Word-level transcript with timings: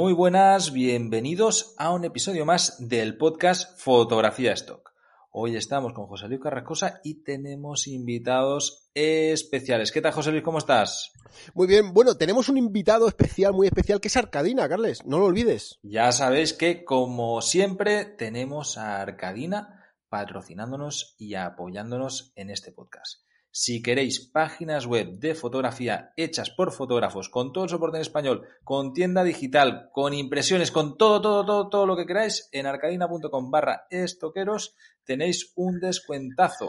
Muy 0.00 0.14
buenas, 0.14 0.72
bienvenidos 0.72 1.74
a 1.76 1.92
un 1.92 2.06
episodio 2.06 2.46
más 2.46 2.88
del 2.88 3.18
podcast 3.18 3.78
Fotografía 3.78 4.54
Stock. 4.54 4.94
Hoy 5.30 5.56
estamos 5.56 5.92
con 5.92 6.06
José 6.06 6.26
Luis 6.26 6.40
Carrascosa 6.40 7.02
y 7.04 7.22
tenemos 7.22 7.86
invitados 7.86 8.88
especiales. 8.94 9.92
¿Qué 9.92 10.00
tal, 10.00 10.12
José 10.12 10.30
Luis? 10.30 10.42
¿Cómo 10.42 10.56
estás? 10.56 11.12
Muy 11.52 11.66
bien, 11.66 11.92
bueno, 11.92 12.16
tenemos 12.16 12.48
un 12.48 12.56
invitado 12.56 13.08
especial, 13.08 13.52
muy 13.52 13.66
especial, 13.66 14.00
que 14.00 14.08
es 14.08 14.16
Arcadina, 14.16 14.70
Carles, 14.70 15.04
no 15.04 15.18
lo 15.18 15.26
olvides. 15.26 15.78
Ya 15.82 16.10
sabéis 16.12 16.54
que, 16.54 16.82
como 16.82 17.42
siempre, 17.42 18.06
tenemos 18.06 18.78
a 18.78 19.02
Arcadina 19.02 19.84
patrocinándonos 20.08 21.14
y 21.18 21.34
apoyándonos 21.34 22.32
en 22.36 22.48
este 22.48 22.72
podcast. 22.72 23.20
Si 23.52 23.82
queréis 23.82 24.20
páginas 24.20 24.86
web 24.86 25.18
de 25.18 25.34
fotografía 25.34 26.12
hechas 26.16 26.50
por 26.50 26.72
fotógrafos, 26.72 27.28
con 27.28 27.52
todo 27.52 27.64
el 27.64 27.70
soporte 27.70 27.96
en 27.96 28.02
español, 28.02 28.46
con 28.62 28.92
tienda 28.92 29.24
digital, 29.24 29.90
con 29.92 30.14
impresiones, 30.14 30.70
con 30.70 30.96
todo, 30.96 31.20
todo, 31.20 31.44
todo, 31.44 31.68
todo 31.68 31.86
lo 31.86 31.96
que 31.96 32.06
queráis, 32.06 32.48
en 32.52 32.66
arcadina.com 32.66 33.50
barra 33.50 33.86
estoqueros 33.90 34.76
tenéis 35.04 35.52
un 35.56 35.80
descuentazo. 35.80 36.68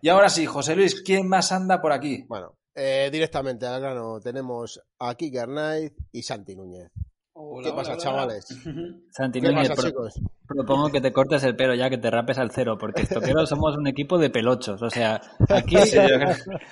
Y 0.00 0.08
ahora 0.08 0.30
sí, 0.30 0.46
José 0.46 0.76
Luis, 0.76 1.02
¿quién 1.02 1.28
más 1.28 1.52
anda 1.52 1.82
por 1.82 1.92
aquí? 1.92 2.24
Bueno, 2.28 2.56
eh, 2.74 3.10
directamente 3.12 3.66
al 3.66 3.80
grano 3.80 4.20
tenemos 4.20 4.80
a 4.98 5.14
Kike 5.14 5.40
Arnaiz 5.40 5.92
y 6.12 6.22
Santi 6.22 6.54
Núñez. 6.54 6.90
Hola, 7.40 7.68
¿Qué 7.70 7.72
pasa, 7.76 7.92
hola, 7.92 8.02
chavales? 8.02 8.44
Santi 9.10 9.40
¿Qué 9.40 9.52
pasa, 9.52 9.74
pro- 9.74 9.84
chicos? 9.84 10.14
propongo 10.46 10.90
que 10.90 11.00
te 11.00 11.12
cortes 11.12 11.44
el 11.44 11.54
pelo 11.54 11.72
ya, 11.76 11.88
que 11.88 11.96
te 11.98 12.10
rapes 12.10 12.36
al 12.38 12.50
cero, 12.50 12.76
porque 12.80 13.02
estoqueros 13.02 13.48
somos 13.48 13.76
un 13.76 13.86
equipo 13.86 14.18
de 14.18 14.28
pelochos. 14.28 14.82
O 14.82 14.90
sea, 14.90 15.20
aquí 15.48 15.76
Sí, 15.86 15.98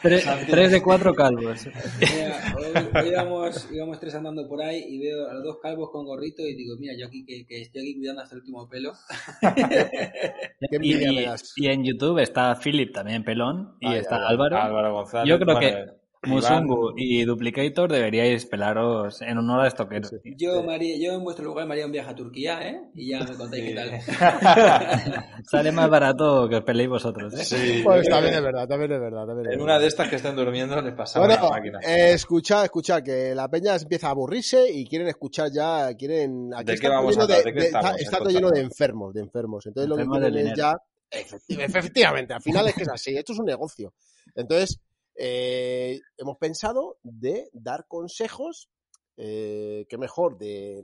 tres, 0.03 0.27
tres 0.51 0.73
de 0.73 0.83
cuatro 0.83 1.15
calvos. 1.15 1.69
Mira, 2.01 2.55
hoy, 2.57 3.01
hoy 3.01 3.09
íbamos, 3.11 3.69
íbamos 3.71 4.01
tres 4.01 4.17
andando 4.17 4.49
por 4.49 4.61
ahí 4.61 4.83
y 4.89 4.99
veo 4.99 5.29
a 5.31 5.35
los 5.35 5.45
dos 5.45 5.59
calvos 5.63 5.91
con 5.93 6.05
gorrito 6.05 6.43
y 6.43 6.57
digo, 6.57 6.75
mira, 6.81 6.95
yo 6.99 7.07
aquí 7.07 7.25
que, 7.25 7.47
que 7.47 7.63
estoy 7.63 7.83
aquí 7.83 7.97
cuidando 7.99 8.23
hasta 8.23 8.35
el 8.35 8.41
último 8.41 8.69
pelo. 8.69 8.93
Qué 9.55 10.79
Y, 10.83 10.95
y- 10.97 11.27
y 11.57 11.67
en 11.69 11.85
YouTube 11.85 12.19
está 12.19 12.55
Philip 12.57 12.93
también 12.93 13.23
pelón 13.23 13.77
y 13.81 13.87
Ay, 13.87 13.99
está. 14.01 14.27
Álvaro. 14.27 14.57
Álvaro 14.57 14.93
González. 14.95 15.29
Yo 15.29 15.39
creo 15.39 15.59
que 15.61 15.85
Musungu 16.27 16.93
y 16.97 17.25
Duplicator 17.25 17.91
deberíais 17.91 18.47
pelaros 18.47 19.23
en 19.23 19.39
honor 19.39 19.61
a 19.65 19.69
estoqueros. 19.69 20.11
tío. 20.23 20.33
Yo, 20.37 20.63
María, 20.63 20.97
yo 20.99 21.15
en 21.15 21.25
vuestro 21.25 21.45
lugar 21.45 21.67
me 21.67 21.75
haría 21.75 21.87
un 21.87 21.93
viaje 21.93 22.11
a 22.11 22.15
Turquía, 22.15 22.61
¿eh? 22.69 22.81
Y 22.95 23.11
ya 23.11 23.21
me 23.25 23.35
contáis 23.37 23.65
qué 23.65 23.75
tal. 23.75 23.91
Sale 25.51 25.73
más 25.73 25.89
barato 25.89 26.49
que 26.49 26.57
os 26.57 26.65
peleéis 26.65 26.91
vosotros. 26.91 27.33
¿eh? 27.35 27.45
Sí, 27.45 27.81
Pues 27.85 28.09
también 28.09 28.35
es 28.35 28.43
verdad, 28.43 28.67
también 28.67 28.93
es 28.93 29.01
verdad. 29.01 29.27
También 29.27 29.47
es 29.47 29.53
En 29.53 29.59
verdad. 29.59 29.65
una 29.65 29.79
de 29.79 29.87
estas 29.87 30.09
que 30.09 30.17
estén 30.17 30.37
durmiendo 30.37 30.81
les 30.83 30.95
pasaba 30.95 31.27
Bueno, 31.27 31.43
la 31.45 31.51
máquina. 31.51 31.79
eh, 31.87 32.13
escuchad, 32.13 32.65
escuchad, 32.65 33.03
que 33.03 33.35
la 33.35 33.49
peña 33.49 33.77
empieza 33.77 34.09
a 34.09 34.11
aburrirse 34.11 34.71
y 34.71 34.87
quieren 34.87 35.09
escuchar 35.09 35.49
ya, 35.53 35.95
quieren... 35.97 36.53
Aquí 36.55 36.65
¿De 36.67 36.73
está 36.75 36.87
qué 36.89 36.95
vamos 36.95 37.17
a 37.19 37.23
hablar? 37.23 37.43
de- 37.45 37.53
¿De 37.53 37.59
estamos? 37.67 37.91
Está, 37.93 38.03
está 38.03 38.19
todo 38.19 38.31
lleno 38.31 38.51
de 38.51 38.61
enfermos, 38.61 39.15
de 39.15 39.21
enfermos. 39.21 39.67
Entonces 39.67 39.91
Enfermos 39.91 40.19
lo 40.19 40.27
que 40.27 40.33
quieren 40.33 40.49
es 40.53 40.59
ya... 40.59 40.73
Efecti- 41.11 41.61
Efectivamente, 41.63 42.35
al 42.35 42.43
final 42.43 42.67
es 42.69 42.75
que 42.75 42.83
es 42.83 42.89
así, 42.89 43.17
esto 43.17 43.33
es 43.33 43.39
un 43.39 43.47
negocio. 43.47 43.93
Entonces, 44.35 44.81
eh, 45.17 46.01
hemos 46.19 46.37
pensado 46.37 46.99
de 47.03 47.49
dar 47.53 47.87
consejos, 47.89 48.69
eh, 49.17 49.87
que 49.89 49.99
mejor, 49.99 50.37
de, 50.39 50.83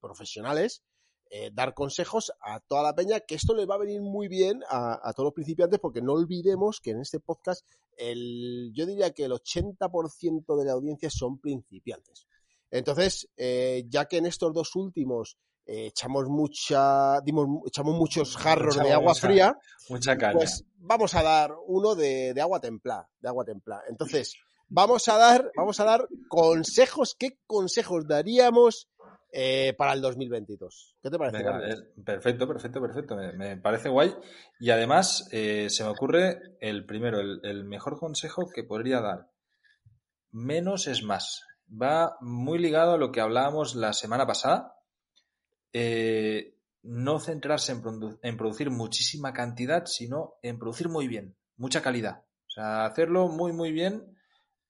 profesionales, 0.00 0.82
eh, 1.30 1.50
dar 1.52 1.74
consejos 1.74 2.32
a 2.40 2.60
toda 2.60 2.82
la 2.82 2.94
peña, 2.94 3.20
que 3.20 3.34
esto 3.34 3.54
les 3.54 3.68
va 3.68 3.74
a 3.74 3.78
venir 3.78 4.00
muy 4.00 4.28
bien 4.28 4.62
a, 4.68 5.12
todos 5.14 5.28
los 5.28 5.34
principiantes, 5.34 5.78
porque 5.78 6.02
no 6.02 6.12
olvidemos 6.12 6.80
que 6.80 6.90
en 6.90 7.00
este 7.00 7.20
podcast, 7.20 7.66
el, 7.96 8.70
yo 8.74 8.86
diría 8.86 9.12
que 9.12 9.24
el 9.24 9.32
80% 9.32 10.56
de 10.56 10.64
la 10.64 10.72
audiencia 10.72 11.10
son 11.10 11.38
principiantes. 11.38 12.26
Entonces, 12.70 13.28
ya 13.36 14.06
que 14.06 14.18
en 14.18 14.26
estos 14.26 14.52
dos 14.52 14.76
últimos 14.76 15.38
eh, 15.68 15.86
echamos 15.86 16.28
mucha, 16.28 17.20
dimos, 17.20 17.46
echamos 17.66 17.94
muchos 17.94 18.36
jarros 18.36 18.76
de 18.76 18.90
agua 18.92 19.10
mucha- 19.12 19.26
fría, 19.28 19.58
Mucha 19.90 20.16
caña. 20.16 20.32
pues 20.32 20.64
vamos 20.78 21.14
a 21.14 21.22
dar 21.22 21.52
uno 21.66 21.94
de, 21.94 22.32
de 22.34 22.40
agua 22.40 22.58
templada, 22.60 23.08
de 23.20 23.28
agua 23.28 23.44
templada. 23.44 23.82
Entonces, 23.88 24.34
vamos 24.68 25.06
a 25.08 25.16
dar, 25.18 25.50
vamos 25.56 25.78
a 25.80 25.84
dar 25.84 26.08
consejos, 26.28 27.14
¿qué 27.18 27.38
consejos 27.46 28.06
daríamos 28.08 28.88
eh, 29.30 29.74
para 29.76 29.92
el 29.92 30.00
2022? 30.00 30.96
¿Qué 31.02 31.10
te 31.10 31.18
parece, 31.18 31.36
Venga, 31.44 31.60
eh, 31.68 31.76
perfecto, 32.02 32.48
perfecto, 32.48 32.80
perfecto. 32.80 33.14
Me, 33.16 33.32
me 33.34 33.56
parece 33.58 33.90
guay. 33.90 34.14
Y 34.58 34.70
además, 34.70 35.28
eh, 35.32 35.68
se 35.68 35.84
me 35.84 35.90
ocurre 35.90 36.40
el 36.60 36.86
primero, 36.86 37.20
el, 37.20 37.40
el 37.44 37.64
mejor 37.64 37.98
consejo 37.98 38.46
que 38.48 38.64
podría 38.64 39.00
dar. 39.02 39.28
Menos 40.30 40.86
es 40.86 41.02
más. 41.02 41.42
Va 41.70 42.16
muy 42.20 42.58
ligado 42.58 42.92
a 42.92 42.96
lo 42.98 43.12
que 43.12 43.20
hablábamos 43.20 43.74
la 43.74 43.92
semana 43.92 44.26
pasada. 44.26 44.74
Eh, 45.72 46.54
no 46.82 47.18
centrarse 47.20 47.72
en, 47.72 47.82
produ- 47.82 48.18
en 48.22 48.36
producir 48.36 48.70
muchísima 48.70 49.32
cantidad, 49.32 49.84
sino 49.86 50.34
en 50.42 50.58
producir 50.58 50.88
muy 50.88 51.08
bien, 51.08 51.36
mucha 51.56 51.82
calidad. 51.82 52.24
O 52.46 52.50
sea, 52.50 52.86
hacerlo 52.86 53.28
muy, 53.28 53.52
muy 53.52 53.72
bien, 53.72 54.16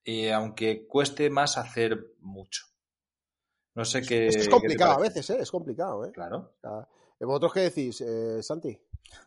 eh, 0.04 0.32
aunque 0.32 0.86
cueste 0.86 1.30
más 1.30 1.58
hacer 1.58 2.14
mucho. 2.20 2.64
No 3.74 3.84
sé 3.84 4.02
qué. 4.02 4.26
Es 4.26 4.36
qué 4.36 4.44
te 4.44 4.50
complicado 4.50 4.92
a 4.94 4.98
veces, 5.00 5.30
¿eh? 5.30 5.38
Es 5.40 5.50
complicado, 5.50 6.04
¿eh? 6.04 6.10
Claro. 6.12 6.54
O 6.56 6.60
sea, 6.60 6.88
¿Vosotros 7.20 7.52
qué 7.52 7.60
decís, 7.60 8.00
eh, 8.00 8.42
Santi? 8.42 8.76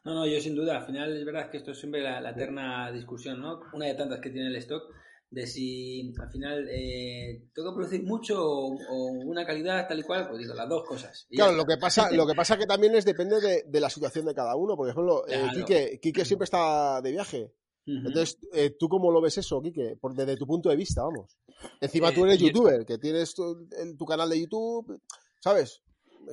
No, 0.04 0.14
no, 0.14 0.26
yo 0.26 0.40
sin 0.40 0.56
duda. 0.56 0.78
Al 0.78 0.86
final 0.86 1.16
es 1.16 1.26
verdad 1.26 1.50
que 1.50 1.58
esto 1.58 1.72
es 1.72 1.80
siempre 1.80 2.02
la, 2.02 2.20
la 2.22 2.32
eterna 2.32 2.92
discusión, 2.92 3.42
¿no? 3.42 3.62
Una 3.74 3.86
de 3.88 3.96
tantas 3.96 4.20
que 4.20 4.30
tiene 4.30 4.48
el 4.48 4.56
stock, 4.58 4.84
de 5.32 5.48
si 5.48 6.14
al 6.22 6.30
final 6.30 6.68
eh, 6.70 7.48
tengo 7.56 7.72
que 7.72 7.76
producir 7.78 8.04
mucho 8.04 8.36
o, 8.38 8.76
o 8.90 9.04
una 9.26 9.46
calidad 9.46 9.88
tal 9.88 10.00
y 10.00 10.04
cual, 10.04 10.28
pues 10.28 10.40
digo, 10.40 10.54
las 10.54 10.68
dos 10.68 10.84
cosas. 10.86 11.26
Y 11.30 11.38
Claro, 11.38 11.54
lo 11.54 11.66
que 11.66 11.78
pasa, 11.78 12.12
lo 12.12 12.28
que 12.28 12.36
pasa 12.36 12.58
que 12.58 12.66
también 12.68 12.94
es 12.96 13.06
depende 13.06 13.40
de, 13.40 13.64
de 13.66 13.80
la 13.80 13.90
situación 13.90 14.26
de 14.26 14.36
cada 14.36 14.56
uno. 14.58 14.76
Por 14.76 14.90
ejemplo, 14.90 15.26
eh, 15.28 15.40
Claro. 15.42 15.54
Quique, 15.66 16.00
Quique 16.02 16.26
siempre 16.26 16.44
está 16.44 17.02
de 17.02 17.12
viaje. 17.12 17.54
Entonces, 17.84 18.38
eh, 18.54 18.76
¿tú 18.78 18.88
cómo 18.88 19.12
lo 19.12 19.22
ves 19.22 19.38
eso, 19.40 19.62
Quique? 19.62 19.98
Por, 20.00 20.14
desde 20.14 20.38
tu 20.38 20.46
punto 20.46 20.70
de 20.70 20.76
vista, 20.76 21.02
vamos. 21.02 21.36
Encima 21.82 22.10
Eh, 22.10 22.14
tú 22.14 22.26
eres 22.26 22.38
yo- 22.38 22.48
youtuber, 22.48 22.86
que 22.86 22.98
tienes 23.00 23.34
tu, 23.34 23.68
en 23.72 23.98
tu 23.98 24.06
canal 24.06 24.30
de 24.30 24.40
YouTube, 24.40 25.02
¿sabes? 25.40 25.82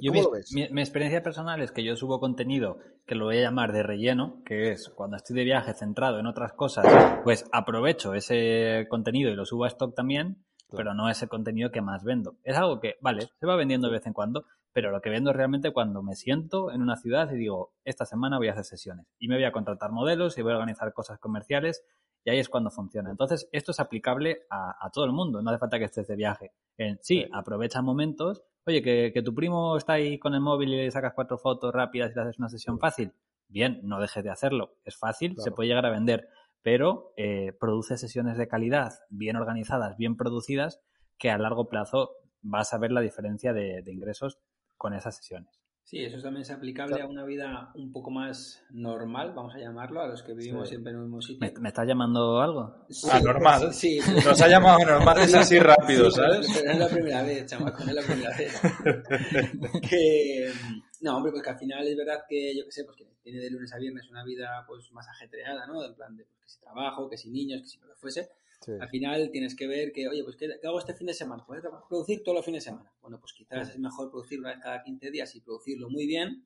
Yo 0.00 0.12
¿Cómo 0.12 0.20
mi, 0.20 0.22
lo 0.22 0.30
ves? 0.32 0.52
mi- 0.54 0.68
mi 0.70 0.80
experiencia 0.80 1.22
personal 1.22 1.60
es 1.60 1.72
que 1.72 1.82
yo 1.84 1.96
subo 1.96 2.20
contenido 2.20 2.78
que 3.06 3.14
lo 3.14 3.24
voy 3.26 3.38
a 3.38 3.42
llamar 3.42 3.72
de 3.72 3.82
relleno, 3.82 4.42
que 4.44 4.70
es 4.72 4.88
cuando 4.90 5.16
estoy 5.16 5.34
de 5.36 5.44
viaje 5.44 5.74
centrado 5.74 6.18
en 6.18 6.26
otras 6.26 6.52
cosas, 6.52 6.86
pues 7.24 7.46
aprovecho 7.52 8.14
ese 8.14 8.86
contenido 8.88 9.30
y 9.30 9.34
lo 9.34 9.44
subo 9.44 9.64
a 9.64 9.68
stock 9.68 9.94
también, 9.94 10.44
pero 10.70 10.94
no 10.94 11.08
es 11.08 11.22
el 11.22 11.28
contenido 11.28 11.70
que 11.70 11.80
más 11.80 12.04
vendo. 12.04 12.36
Es 12.44 12.56
algo 12.56 12.78
que, 12.80 12.96
vale, 13.00 13.28
se 13.40 13.46
va 13.46 13.56
vendiendo 13.56 13.88
de 13.88 13.94
vez 13.94 14.06
en 14.06 14.12
cuando, 14.12 14.44
pero 14.72 14.90
lo 14.90 15.00
que 15.00 15.10
vendo 15.10 15.30
es 15.30 15.36
realmente 15.36 15.72
cuando 15.72 16.02
me 16.02 16.14
siento 16.14 16.70
en 16.70 16.82
una 16.82 16.96
ciudad 16.96 17.32
y 17.32 17.36
digo, 17.38 17.72
esta 17.84 18.04
semana 18.04 18.36
voy 18.38 18.48
a 18.48 18.52
hacer 18.52 18.64
sesiones 18.64 19.06
y 19.18 19.26
me 19.28 19.36
voy 19.36 19.44
a 19.44 19.52
contratar 19.52 19.90
modelos 19.90 20.36
y 20.38 20.42
voy 20.42 20.52
a 20.52 20.56
organizar 20.56 20.92
cosas 20.92 21.18
comerciales 21.18 21.82
y 22.24 22.30
ahí 22.30 22.38
es 22.38 22.48
cuando 22.50 22.70
funciona. 22.70 23.10
Entonces, 23.10 23.48
esto 23.52 23.70
es 23.72 23.80
aplicable 23.80 24.42
a, 24.50 24.76
a 24.86 24.90
todo 24.90 25.06
el 25.06 25.12
mundo, 25.12 25.40
no 25.40 25.50
hace 25.50 25.58
falta 25.58 25.78
que 25.78 25.86
estés 25.86 26.06
de 26.06 26.16
viaje. 26.16 26.52
En, 26.76 26.98
sí, 27.00 27.26
aprovecha 27.32 27.80
momentos. 27.80 28.42
Oye, 28.68 28.82
que, 28.82 29.12
que 29.14 29.22
tu 29.22 29.34
primo 29.34 29.78
está 29.78 29.94
ahí 29.94 30.18
con 30.18 30.34
el 30.34 30.42
móvil 30.42 30.74
y 30.74 30.76
le 30.76 30.90
sacas 30.90 31.14
cuatro 31.14 31.38
fotos 31.38 31.72
rápidas 31.72 32.12
y 32.12 32.14
le 32.14 32.20
haces 32.20 32.38
una 32.38 32.50
sesión 32.50 32.78
fácil. 32.78 33.14
Bien, 33.48 33.80
no 33.82 33.98
dejes 33.98 34.22
de 34.22 34.28
hacerlo. 34.28 34.74
Es 34.84 34.94
fácil, 34.94 35.36
se 35.38 35.50
puede 35.52 35.70
llegar 35.70 35.86
a 35.86 35.90
vender, 35.90 36.28
pero 36.60 37.14
eh, 37.16 37.54
produce 37.58 37.96
sesiones 37.96 38.36
de 38.36 38.46
calidad, 38.46 38.92
bien 39.08 39.36
organizadas, 39.36 39.96
bien 39.96 40.18
producidas, 40.18 40.82
que 41.16 41.30
a 41.30 41.38
largo 41.38 41.70
plazo 41.70 42.10
vas 42.42 42.74
a 42.74 42.78
ver 42.78 42.92
la 42.92 43.00
diferencia 43.00 43.54
de, 43.54 43.80
de 43.80 43.90
ingresos 43.90 44.38
con 44.76 44.92
esas 44.92 45.16
sesiones. 45.16 45.57
Sí, 45.88 46.04
eso 46.04 46.20
también 46.20 46.42
es 46.42 46.50
aplicable 46.50 47.00
a 47.00 47.06
una 47.06 47.24
vida 47.24 47.70
un 47.74 47.90
poco 47.90 48.10
más 48.10 48.62
normal, 48.68 49.32
vamos 49.34 49.54
a 49.54 49.58
llamarlo, 49.58 50.02
a 50.02 50.06
los 50.06 50.22
que 50.22 50.34
vivimos 50.34 50.68
Sí. 50.68 50.74
siempre 50.74 50.92
en 50.92 50.98
el 50.98 51.04
mismo 51.04 51.22
sitio. 51.22 51.38
¿Me, 51.40 51.58
me 51.62 51.68
estás 51.68 51.86
llamando 51.88 52.42
algo? 52.42 52.84
Sí, 52.90 53.08
Anormal. 53.10 53.72
Sí, 53.72 53.98
Nos 54.22 54.38
ha 54.42 54.48
llamado 54.48 54.80
normales 54.84 55.32
así 55.32 55.58
rápido, 55.58 56.10
¿sabes? 56.10 56.46
pero 56.54 56.72
es 56.72 56.78
la 56.78 56.88
primera 56.88 57.22
vez, 57.22 57.46
chamaco, 57.46 57.84
no 57.84 57.88
es 57.88 57.94
la 57.96 58.02
primera 58.02 58.36
vez. 58.36 58.60
que, 59.88 60.52
No, 61.00 61.16
hombre, 61.16 61.32
pues 61.32 61.42
que 61.42 61.50
al 61.50 61.58
final 61.58 61.88
es 61.88 61.96
verdad 61.96 62.24
que, 62.28 62.54
yo 62.54 62.66
qué 62.66 62.70
sé, 62.72 62.84
pues 62.84 62.94
que 62.98 63.06
tiene 63.22 63.40
de 63.40 63.50
lunes 63.50 63.72
a 63.72 63.78
viernes 63.78 64.10
una 64.10 64.24
vida 64.24 64.64
pues 64.66 64.92
más 64.92 65.08
ajetreada, 65.08 65.66
¿no? 65.66 65.82
En 65.82 65.94
plan 65.94 66.14
de 66.14 66.24
pues, 66.24 66.38
que 66.42 66.48
si 66.50 66.60
trabajo, 66.60 67.08
que 67.08 67.16
si 67.16 67.30
niños, 67.30 67.62
que 67.62 67.66
si 67.68 67.78
lo 67.78 67.86
que 67.86 67.94
fuese. 67.94 68.28
Sí. 68.60 68.72
Al 68.80 68.88
final 68.88 69.30
tienes 69.30 69.54
que 69.54 69.66
ver 69.66 69.92
que, 69.92 70.08
oye, 70.08 70.24
pues 70.24 70.36
¿qué, 70.36 70.48
hago 70.64 70.78
este 70.78 70.94
fin 70.94 71.06
de 71.06 71.14
semana? 71.14 71.44
Pues 71.46 71.62
producir 71.88 72.22
todos 72.24 72.36
los 72.36 72.44
fines 72.44 72.64
de 72.64 72.70
semana. 72.70 72.92
Bueno, 73.00 73.20
pues 73.20 73.32
quizás 73.32 73.70
es 73.70 73.78
mejor 73.78 74.10
producir 74.10 74.40
una 74.40 74.50
vez 74.50 74.58
cada 74.60 74.82
15 74.82 75.10
días 75.10 75.34
y 75.36 75.40
producirlo 75.40 75.88
muy 75.88 76.06
bien. 76.06 76.44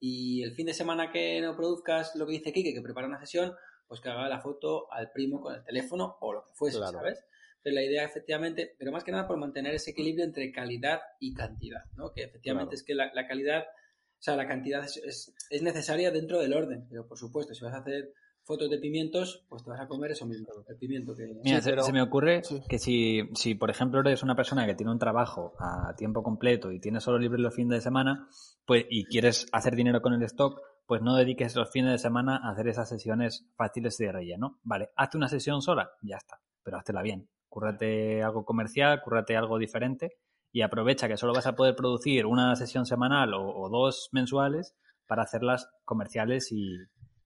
Y 0.00 0.42
el 0.42 0.52
fin 0.54 0.66
de 0.66 0.74
semana 0.74 1.12
que 1.12 1.40
no 1.42 1.54
produzcas 1.54 2.16
lo 2.16 2.26
que 2.26 2.32
dice 2.32 2.52
Kike, 2.52 2.72
que 2.72 2.80
prepara 2.80 3.06
una 3.06 3.20
sesión, 3.20 3.52
pues 3.86 4.00
que 4.00 4.08
haga 4.08 4.28
la 4.28 4.40
foto 4.40 4.90
al 4.92 5.12
primo 5.12 5.40
con 5.42 5.54
el 5.54 5.62
teléfono 5.64 6.16
o 6.20 6.32
lo 6.32 6.44
que 6.46 6.52
fuese, 6.54 6.78
Claro. 6.78 6.92
¿sabes? 6.98 7.24
Entonces 7.58 7.74
la 7.74 7.82
idea 7.82 8.04
efectivamente, 8.04 8.74
pero 8.78 8.90
más 8.90 9.04
que 9.04 9.12
nada 9.12 9.26
por 9.28 9.36
mantener 9.36 9.74
ese 9.74 9.90
equilibrio 9.90 10.24
entre 10.24 10.50
calidad 10.52 11.00
y 11.18 11.34
cantidad, 11.34 11.84
¿no? 11.94 12.10
Que 12.12 12.22
efectivamente 12.22 12.70
Claro. 12.70 12.76
es 12.76 12.82
que 12.84 12.94
la, 12.94 13.12
la 13.12 13.26
calidad, 13.28 13.64
o 13.64 14.22
sea, 14.22 14.34
la 14.36 14.48
cantidad 14.48 14.82
es, 14.82 14.96
es- 14.96 15.34
es 15.50 15.60
necesaria 15.62 16.10
dentro 16.10 16.40
del 16.40 16.54
orden, 16.54 16.86
pero 16.88 17.06
por 17.06 17.18
supuesto, 17.18 17.52
si 17.54 17.62
vas 17.62 17.74
a 17.74 17.78
hacer 17.80 18.14
fotos 18.50 18.68
de 18.68 18.78
pimientos, 18.78 19.44
pues 19.48 19.62
te 19.62 19.70
vas 19.70 19.80
a 19.80 19.86
comer 19.86 20.10
eso 20.10 20.26
mismo, 20.26 20.48
el 20.68 20.76
pimiento 20.76 21.14
que... 21.14 21.24
Mira, 21.44 21.58
Sí, 21.58 21.62
se, 21.62 21.70
pero- 21.70 21.82
se 21.84 21.92
me 21.92 22.02
ocurre 22.02 22.42
sí. 22.42 22.60
que 22.68 22.78
si, 22.80 23.20
si, 23.34 23.54
por 23.54 23.70
ejemplo, 23.70 24.00
eres 24.00 24.24
una 24.24 24.34
persona 24.34 24.66
que 24.66 24.74
tiene 24.74 24.90
un 24.90 24.98
trabajo 24.98 25.54
a 25.60 25.94
tiempo 25.96 26.22
completo 26.24 26.72
y 26.72 26.80
tienes 26.80 27.04
solo 27.04 27.18
libre 27.18 27.40
los 27.40 27.54
fines 27.54 27.70
de 27.78 27.80
semana, 27.80 28.28
pues, 28.66 28.86
y 28.90 29.04
quieres 29.04 29.46
hacer 29.52 29.76
dinero 29.76 30.02
con 30.02 30.14
el 30.14 30.22
stock, 30.24 30.60
pues 30.86 31.00
no 31.00 31.14
dediques 31.14 31.54
los 31.54 31.70
fines 31.70 31.92
de 31.92 31.98
semana 31.98 32.40
a 32.42 32.50
hacer 32.50 32.66
esas 32.66 32.88
sesiones 32.88 33.46
fáciles 33.56 33.96
de 33.98 34.10
relleno. 34.10 34.58
Vale, 34.64 34.90
hazte 34.96 35.16
una 35.16 35.28
sesión 35.28 35.62
sola, 35.62 35.90
ya 36.02 36.16
está, 36.16 36.40
pero 36.64 36.76
háztela 36.78 37.02
bien. 37.02 37.28
Cúrrate 37.48 38.22
algo 38.24 38.44
comercial, 38.44 39.00
cúrrate 39.02 39.36
algo 39.36 39.58
diferente 39.58 40.18
y 40.52 40.62
aprovecha 40.62 41.06
que 41.06 41.16
solo 41.16 41.32
vas 41.32 41.46
a 41.46 41.54
poder 41.54 41.76
producir 41.76 42.26
una 42.26 42.56
sesión 42.56 42.86
semanal 42.86 43.34
o, 43.34 43.42
o 43.54 43.68
dos 43.68 44.08
mensuales 44.10 44.74
para 45.06 45.22
hacerlas 45.22 45.68
comerciales 45.84 46.50
y, 46.52 46.76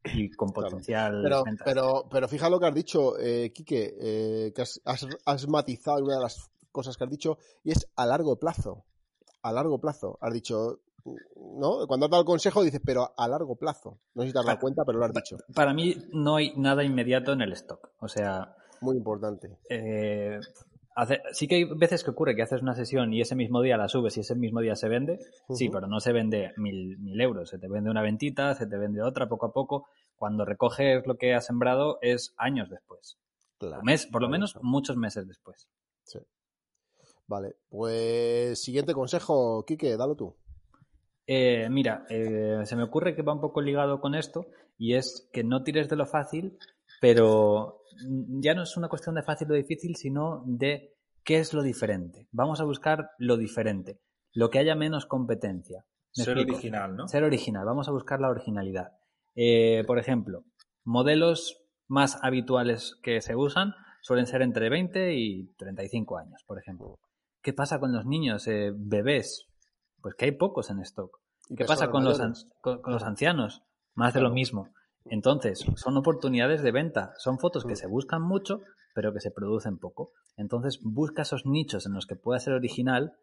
y 0.05 0.31
con 0.31 0.51
Claro. 0.51 0.69
potencial 0.71 1.21
Pero, 1.23 1.45
pero, 1.65 2.09
pero 2.11 2.29
fija 2.29 2.51
lo 2.51 2.61
que 2.61 2.67
has 2.67 2.75
dicho, 2.75 3.19
eh, 3.19 3.53
Quique, 3.55 3.97
eh, 4.01 4.53
que 4.55 4.63
has, 4.63 4.81
has- 4.85 5.07
has 5.25 5.49
matizado 5.49 6.05
una 6.05 6.17
de 6.17 6.21
las 6.23 6.51
cosas 6.73 6.97
que 6.97 7.05
has 7.05 7.11
dicho, 7.11 7.39
y 7.63 7.71
es 7.71 7.87
a 7.97 8.05
largo 8.07 8.37
plazo. 8.37 8.85
A 9.43 9.53
largo 9.53 9.79
plazo. 9.81 10.19
Has 10.21 10.33
dicho, 10.33 10.81
¿no? 11.37 11.87
Cuando 11.87 12.07
has 12.07 12.11
dado 12.11 12.23
el 12.23 12.27
consejo 12.27 12.63
dices, 12.63 12.81
pero 12.85 13.13
a 13.17 13.29
largo 13.29 13.57
plazo. 13.57 13.99
No 14.15 14.23
sé 14.23 14.29
si 14.29 14.33
te 14.33 14.39
has 14.41 14.45
dado 14.47 14.57
Pa- 14.57 14.61
cuenta, 14.61 14.85
pero 14.85 14.99
lo 14.99 15.05
has 15.05 15.13
dicho. 15.13 15.37
Para 15.55 15.73
mí 15.75 15.95
no 16.13 16.37
hay 16.37 16.53
nada 16.57 16.83
inmediato 16.85 17.33
en 17.33 17.43
el 17.43 17.53
stock. 17.53 17.91
O 18.01 18.09
sea, 18.09 18.57
Muy 18.81 18.97
importante. 18.97 19.57
eh, 19.69 20.41
hace- 20.95 21.21
sí 21.33 21.47
que 21.49 21.57
hay 21.57 21.65
veces 21.65 22.05
que 22.05 22.11
ocurre 22.11 22.35
que 22.35 22.43
haces 22.43 22.63
una 22.63 22.75
sesión 22.75 23.13
y 23.13 23.21
ese 23.21 23.35
mismo 23.37 23.61
día 23.63 23.77
la 23.77 23.89
subes 23.89 24.17
y 24.17 24.21
ese 24.21 24.35
mismo 24.35 24.61
día 24.61 24.77
se 24.77 24.89
vende. 24.89 25.19
Sí, 25.51 25.69
pero 25.69 25.87
no 25.87 26.01
se 26.01 26.13
vende 26.13 26.53
mil, 26.57 26.99
mil 26.99 27.21
euros. 27.21 27.51
Se 27.51 27.59
te 27.59 27.69
vende 27.69 27.91
una 27.91 28.03
ventita, 28.03 28.55
se 28.55 28.67
te 28.67 28.77
vende 28.77 29.03
otra 29.03 29.29
poco 29.29 29.47
a 29.47 29.53
poco. 29.53 29.89
Cuando 30.17 30.45
recoges 30.45 31.07
lo 31.07 31.17
que 31.17 31.35
has 31.35 31.47
sembrado 31.47 31.99
es 32.03 32.35
años 32.37 32.71
después. 32.71 33.19
Claro. 33.59 33.83
Mes, 33.83 34.07
por 34.07 34.23
lo 34.23 34.29
menos 34.29 34.57
muchos 34.63 34.97
meses 34.97 35.27
después. 35.27 35.69
Sí. 36.05 36.19
Vale, 37.27 37.57
pues 37.69 38.63
siguiente 38.63 38.93
consejo, 38.93 39.65
Quique, 39.67 39.97
dalo 39.97 40.15
tú. 40.15 40.37
Eh, 41.27 41.69
mira, 41.71 42.05
eh, 42.11 42.61
se 42.65 42.77
me 42.77 42.83
ocurre 42.83 43.17
que 43.17 43.23
va 43.23 43.33
un 43.33 43.41
poco 43.41 43.63
ligado 43.63 44.01
con 44.01 44.15
esto 44.15 44.47
y 44.77 44.95
es 44.95 45.29
que 45.33 45.43
no 45.43 45.63
tires 45.63 45.89
de 45.89 45.97
lo 45.97 46.05
fácil, 46.05 46.59
pero 47.01 47.81
ya 48.41 48.55
no 48.55 48.63
es 48.63 48.77
una 48.77 48.89
cuestión 48.89 49.15
de 49.15 49.23
fácil 49.23 49.51
o 49.51 49.55
difícil, 49.55 49.97
sino 49.97 50.43
de 50.47 50.95
qué 51.25 51.39
es 51.39 51.55
lo 51.55 51.63
diferente. 51.63 52.29
Vamos 52.33 52.61
a 52.61 52.65
buscar 52.65 53.11
lo 53.19 53.37
diferente, 53.37 54.01
lo 54.33 54.51
que 54.51 54.59
haya 54.59 54.75
menos 54.75 55.07
competencia. 55.07 55.85
¿Me 56.17 56.25
Ser 56.25 56.37
explico? 56.37 56.57
original, 56.57 56.97
¿no? 56.97 57.09
Ser 57.09 57.25
original, 57.25 57.65
vamos 57.65 57.89
a 57.89 57.93
buscar 57.93 58.21
la 58.21 58.31
originalidad. 58.31 58.93
Eh, 59.35 59.83
por 59.87 59.99
ejemplo, 59.99 60.45
modelos 60.85 61.63
más 61.89 62.19
habituales 62.23 62.97
que 63.03 63.21
se 63.21 63.35
usan 63.35 63.75
suelen 64.01 64.27
ser 64.27 64.43
entre 64.43 64.69
20 64.69 65.15
y 65.15 65.47
35 65.57 66.19
años, 66.19 66.43
por 66.47 66.59
ejemplo. 66.59 66.99
¿Qué 67.43 67.53
pasa 67.53 67.81
con 67.81 67.93
los 67.93 68.07
niños, 68.07 68.47
eh, 68.47 68.73
bebés? 68.75 69.47
Pues 70.01 70.15
que 70.15 70.27
hay 70.27 70.33
pocos 70.33 70.71
en 70.71 70.81
stock. 70.81 71.19
Y 71.49 71.57
¿Qué 71.57 71.65
pasa 71.65 71.91
con 71.91 72.05
los, 72.05 72.19
con 72.61 72.81
los 72.87 73.03
ancianos? 73.03 73.63
Más 73.95 74.15
de 74.15 74.21
lo 74.21 74.31
mismo. 74.31 74.71
Entonces, 75.07 75.65
son 75.77 75.97
oportunidades 75.97 76.63
de 76.63 76.73
venta. 76.73 77.13
Son 77.19 77.39
fotos 77.39 77.65
que 77.65 77.75
Mm. 77.75 77.77
se 77.77 77.87
buscan 77.87 78.23
mucho, 78.23 78.63
pero 78.95 79.13
que 79.13 79.21
se 79.21 79.31
producen 79.31 79.79
poco. 79.79 80.13
Entonces, 80.37 80.81
busca 80.83 81.23
esos 81.23 81.47
nichos 81.47 81.87
en 81.87 81.93
los 81.93 82.07
que 82.07 82.17
pueda 82.17 82.41
ser 82.41 82.55
original. 82.55 83.15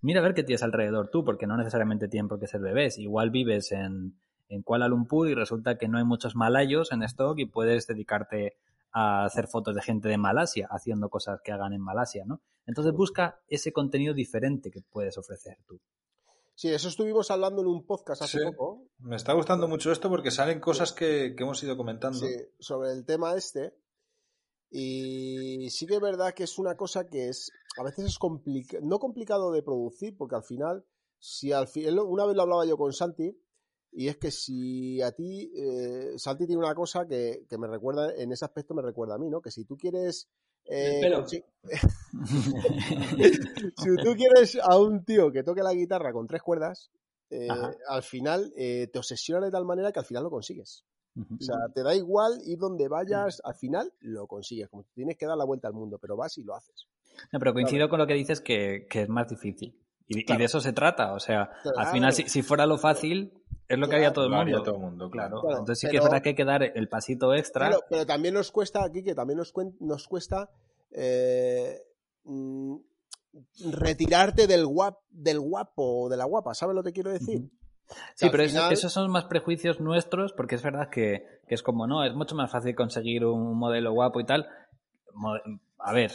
Mira 0.00 0.20
a 0.20 0.22
ver 0.22 0.34
qué 0.34 0.42
tienes 0.44 0.62
alrededor 0.62 1.08
tú, 1.10 1.24
porque 1.24 1.46
no 1.46 1.56
necesariamente 1.56 2.08
tienen 2.08 2.28
por 2.28 2.38
qué 2.38 2.46
ser 2.46 2.60
bebés. 2.60 2.98
Igual 2.98 3.30
vives 3.30 3.72
en, 3.72 4.18
en 4.48 4.62
Kuala 4.62 4.88
Lumpur 4.88 5.28
y 5.28 5.34
resulta 5.34 5.76
que 5.78 5.88
no 5.88 5.98
hay 5.98 6.04
muchos 6.04 6.36
malayos 6.36 6.92
en 6.92 7.02
stock 7.02 7.38
y 7.38 7.46
puedes 7.46 7.86
dedicarte 7.86 8.56
a 8.92 9.24
hacer 9.24 9.46
fotos 9.46 9.74
de 9.74 9.82
gente 9.82 10.08
de 10.08 10.16
Malasia, 10.16 10.68
haciendo 10.70 11.08
cosas 11.10 11.40
que 11.42 11.52
hagan 11.52 11.72
en 11.74 11.82
Malasia, 11.82 12.24
¿no? 12.26 12.40
Entonces 12.66 12.94
busca 12.94 13.40
ese 13.48 13.72
contenido 13.72 14.14
diferente 14.14 14.70
que 14.70 14.80
puedes 14.90 15.18
ofrecer 15.18 15.58
tú. 15.66 15.80
Sí, 16.56 16.70
eso 16.70 16.88
estuvimos 16.88 17.30
hablando 17.30 17.60
en 17.60 17.68
un 17.68 17.84
podcast 17.84 18.22
hace 18.22 18.38
Sí. 18.38 18.44
poco, 18.46 18.88
Me 18.98 19.14
está 19.16 19.34
gustando 19.34 19.68
mucho 19.68 19.92
esto 19.92 20.08
porque 20.08 20.30
salen 20.30 20.58
cosas 20.58 20.92
que, 20.92 21.34
que 21.36 21.42
hemos 21.44 21.62
ido 21.62 21.76
comentando. 21.76 22.18
sí, 22.18 22.34
sobre 22.58 22.92
el 22.92 23.04
tema 23.04 23.34
este. 23.36 23.74
Y 24.70 25.68
sí 25.70 25.86
que 25.86 25.94
es 25.94 26.00
verdad 26.00 26.34
que 26.34 26.44
es 26.44 26.58
una 26.58 26.76
cosa 26.76 27.06
que 27.06 27.28
es, 27.28 27.50
a 27.78 27.82
veces 27.84 28.06
es 28.06 28.18
complicado, 28.18 28.82
no 28.84 28.98
complicado 28.98 29.52
de 29.52 29.62
producir, 29.62 30.16
porque 30.16 30.34
al 30.34 30.42
final, 30.44 30.84
si 31.18 31.52
al 31.52 31.68
final, 31.68 32.00
una 32.00 32.24
vez 32.26 32.34
lo 32.34 32.42
hablaba 32.42 32.66
yo 32.66 32.76
con 32.76 32.92
Santi, 32.92 33.38
y 33.92 34.08
es 34.08 34.16
que 34.16 34.30
si 34.30 35.00
a 35.02 35.12
ti, 35.12 35.52
eh, 35.54 36.14
Santi 36.18 36.46
tiene 36.46 36.62
una 36.62 36.74
cosa 36.74 37.06
que, 37.06 37.46
que 37.48 37.58
me 37.58 37.68
recuerda, 37.68 38.12
en 38.14 38.32
ese 38.32 38.44
aspecto 38.44 38.74
me 38.74 38.82
recuerda 38.82 39.14
a 39.14 39.18
mí, 39.18 39.28
¿no? 39.30 39.40
Que 39.40 39.50
si 39.50 39.64
tú 39.64 39.76
quieres... 39.76 40.28
eh, 40.68 41.00
si 43.76 43.96
tú 44.02 44.14
quieres 44.14 44.58
a 44.62 44.78
un 44.78 45.04
tío 45.04 45.32
que 45.32 45.42
toque 45.42 45.62
la 45.62 45.74
guitarra 45.74 46.12
con 46.12 46.26
tres 46.26 46.42
cuerdas, 46.42 46.90
eh, 47.30 47.48
al 47.88 48.02
final 48.02 48.52
eh, 48.56 48.88
te 48.92 48.98
obsesiona 48.98 49.46
de 49.46 49.52
tal 49.52 49.64
manera 49.64 49.92
que 49.92 49.98
al 49.98 50.04
final 50.04 50.24
lo 50.24 50.30
consigues. 50.30 50.84
O 51.18 51.42
sea, 51.42 51.56
te 51.74 51.82
da 51.82 51.94
igual 51.94 52.42
ir 52.44 52.58
donde 52.58 52.88
vayas, 52.88 53.40
al 53.42 53.54
final 53.54 53.90
lo 54.00 54.26
consigues. 54.26 54.68
Como 54.68 54.84
tienes 54.94 55.16
que 55.16 55.24
dar 55.24 55.38
la 55.38 55.46
vuelta 55.46 55.66
al 55.66 55.72
mundo, 55.72 55.96
pero 55.98 56.14
vas 56.14 56.36
y 56.36 56.44
lo 56.44 56.54
haces. 56.54 56.88
No, 57.32 57.38
pero 57.38 57.54
coincido 57.54 57.88
con 57.88 57.98
lo 57.98 58.06
que 58.06 58.12
dices 58.12 58.42
que, 58.42 58.86
que 58.90 59.00
es 59.02 59.08
más 59.08 59.26
difícil. 59.26 59.74
Y, 60.08 60.24
de 60.24 60.44
eso 60.44 60.60
se 60.60 60.74
trata. 60.74 61.14
O 61.14 61.20
sea, 61.20 61.50
al 61.76 61.86
final, 61.86 62.12
si, 62.12 62.28
si 62.28 62.42
fuera 62.42 62.66
lo 62.66 62.76
fácil, 62.76 63.32
es 63.68 63.78
lo 63.78 63.88
que 63.88 63.96
haría 63.96 64.12
todo 64.12 64.26
el 64.26 64.30
mundo. 64.32 64.62
todo 64.62 64.74
el 64.76 64.80
mundo, 64.80 65.10
claro. 65.10 65.40
Claro. 65.40 65.58
Entonces 65.58 65.80
sí 65.80 65.86
que 65.86 65.92
pero- 65.92 66.04
es 66.04 66.10
verdad 66.10 66.22
que 66.22 66.28
hay 66.30 66.34
que 66.34 66.44
dar 66.44 66.62
el 66.62 66.88
pasito 66.88 67.34
extra. 67.34 67.68
Claro, 67.68 67.82
pero 67.88 68.06
también 68.06 68.34
nos 68.34 68.50
cuesta 68.52 68.84
aquí, 68.84 69.02
que 69.02 69.14
también 69.14 69.38
nos, 69.38 69.52
cuen- 69.52 69.76
nos 69.80 70.06
cuesta 70.08 70.50
eh, 70.92 71.82
mm, 72.24 72.76
retirarte 73.72 74.46
del, 74.46 74.66
guap, 74.66 74.98
del 75.10 75.40
guapo 75.40 76.04
o 76.04 76.08
de 76.08 76.16
la 76.16 76.24
guapa, 76.24 76.54
¿sabes 76.54 76.74
lo 76.74 76.82
que 76.82 76.92
quiero 76.92 77.10
decir? 77.10 77.50
Sí, 78.14 78.28
pero 78.30 78.42
esos 78.42 78.92
son 78.92 79.10
más 79.10 79.26
prejuicios 79.26 79.78
nuestros, 79.80 80.32
porque 80.32 80.56
es 80.56 80.62
verdad 80.62 80.88
que, 80.90 81.24
que 81.46 81.54
es 81.54 81.62
como, 81.62 81.86
no, 81.86 82.02
es 82.04 82.14
mucho 82.14 82.34
más 82.34 82.50
fácil 82.50 82.74
conseguir 82.74 83.24
un 83.24 83.56
modelo 83.56 83.92
guapo 83.92 84.18
y 84.20 84.24
tal. 84.24 84.48
A 85.78 85.92
ver, 85.92 86.10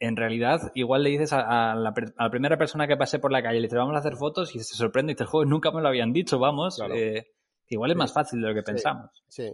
en 0.00 0.16
realidad, 0.16 0.70
igual 0.74 1.02
le 1.02 1.10
dices 1.10 1.32
a, 1.32 1.72
a 1.72 1.74
la, 1.76 1.92
per- 1.94 2.14
a 2.16 2.24
la 2.24 2.30
primera 2.30 2.56
persona 2.58 2.86
que 2.86 2.96
pase 2.96 3.18
por 3.18 3.32
la 3.32 3.42
calle, 3.42 3.56
le 3.60 3.66
dices, 3.66 3.78
vamos 3.78 3.94
a 3.96 3.98
hacer 4.00 4.16
fotos, 4.16 4.54
y 4.54 4.58
se 4.60 4.74
sorprende 4.74 5.12
y 5.12 5.14
dices, 5.14 5.28
joder, 5.28 5.48
nunca 5.48 5.70
me 5.70 5.80
lo 5.82 5.88
habían 5.88 6.12
dicho, 6.12 6.38
vamos. 6.38 6.76
Claro. 6.76 6.94
eh, 6.94 7.26
igual 7.68 7.90
es 7.90 7.94
Sí. 7.94 7.98
más 7.98 8.12
fácil 8.12 8.40
de 8.40 8.48
lo 8.48 8.54
que 8.54 8.60
Sí. 8.60 8.66
pensamos. 8.72 9.10
Sí. 9.28 9.52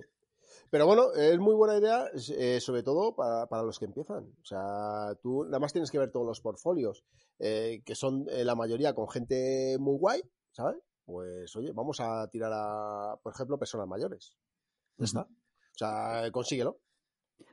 Pero 0.71 0.87
bueno, 0.87 1.13
es 1.15 1.39
muy 1.39 1.55
buena 1.55 1.77
idea, 1.79 2.07
eh, 2.37 2.59
sobre 2.61 2.83
todo 2.83 3.15
para, 3.15 3.47
para 3.47 3.63
los 3.63 3.79
que 3.79 3.85
empiezan. 3.85 4.25
O 4.25 4.45
sea, 4.45 5.15
tú 5.23 5.45
nada 5.45 5.61
más 5.61 5.73
tienes 5.73 5.91
que 5.91 5.99
ver 5.99 6.11
todos 6.11 6.27
los 6.27 6.41
portfolios, 6.41 7.05
eh, 7.39 7.83
que 7.85 7.95
son 7.95 8.27
eh, 8.31 8.45
la 8.45 8.55
mayoría 8.57 8.93
con 8.95 9.09
gente 9.09 9.77
muy 9.79 9.97
guay, 9.99 10.21
¿sabes? 10.51 10.77
Pues 11.05 11.55
oye, 11.55 11.71
vamos 11.73 12.01
a 12.01 12.27
tirar 12.29 12.51
a, 12.55 13.15
por 13.23 13.33
ejemplo, 13.35 13.59
personas 13.59 13.87
mayores. 13.87 14.35
Ya 14.97 15.05
está. 15.05 15.21
O 15.21 15.77
sea, 15.77 16.31
consíguelo. 16.33 16.79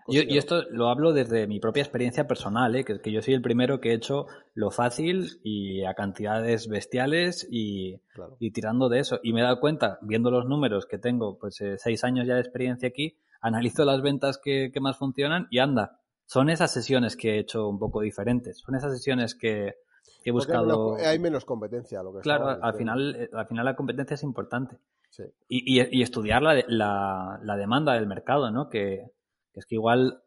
Yo, 0.08 0.22
esto 0.28 0.64
lo 0.72 0.90
hablo 0.90 1.14
desde 1.14 1.48
mi 1.48 1.60
propia 1.60 1.84
experiencia 1.84 2.28
personal, 2.28 2.76
¿eh? 2.76 2.84
que, 2.84 3.00
que 3.00 3.12
yo 3.12 3.22
soy 3.22 3.34
el 3.36 3.42
primero 3.42 3.80
que 3.80 3.92
he 3.92 3.94
hecho 3.94 4.26
lo 4.56 4.70
fácil 4.72 5.40
y 5.44 5.84
a 5.86 5.94
cantidades 5.94 6.68
bestiales 6.68 7.48
y, 7.50 7.98
Claro. 8.14 8.36
y 8.40 8.52
tirando 8.52 8.90
de 8.90 9.00
eso. 9.00 9.20
Y 9.24 9.32
me 9.32 9.40
he 9.40 9.44
dado 9.44 9.60
cuenta, 9.62 10.00
viendo 10.02 10.30
los 10.32 10.46
números 10.48 10.86
que 10.86 10.98
tengo, 10.98 11.38
pues 11.38 11.62
eh, 11.62 11.78
seis 11.78 12.04
años 12.04 12.28
ya 12.28 12.34
de 12.34 12.42
experiencia 12.42 12.90
aquí, 12.90 13.16
analizo 13.42 13.86
las 13.86 14.02
ventas 14.02 14.38
que, 14.44 14.72
que 14.74 14.80
más 14.82 14.98
funcionan 14.98 15.48
y 15.50 15.60
anda, 15.60 16.00
son 16.26 16.50
esas 16.50 16.74
sesiones 16.74 17.16
que 17.16 17.36
he 17.36 17.40
hecho 17.40 17.70
un 17.70 17.80
poco 17.80 18.02
diferentes, 18.02 18.58
son 18.60 18.76
esas 18.76 18.92
sesiones 18.94 19.34
que, 19.36 19.76
que 20.24 20.30
he 20.30 20.34
buscado... 20.34 20.96
hay 20.98 21.20
menos 21.20 21.46
competencia, 21.46 22.02
lo 22.04 22.12
que 22.14 22.20
Claro, 22.22 22.52
estaba 22.52 22.68
al 22.68 22.76
final, 22.76 23.16
eh, 23.16 23.30
al 23.34 23.48
final 23.48 23.66
la 23.66 23.76
competencia 23.76 24.16
es 24.16 24.24
importante. 24.24 24.78
Sí. 25.10 25.24
Y, 25.48 25.80
y- 25.80 26.00
y 26.00 26.02
estudiar 26.02 26.42
la, 26.42 27.40
la 27.44 27.56
demanda 27.56 27.94
del 27.94 28.08
mercado, 28.08 28.50
¿no? 28.52 28.68
Que, 28.70 29.12
que 29.54 29.60
es 29.60 29.66
que 29.66 29.76
igual 29.76 30.24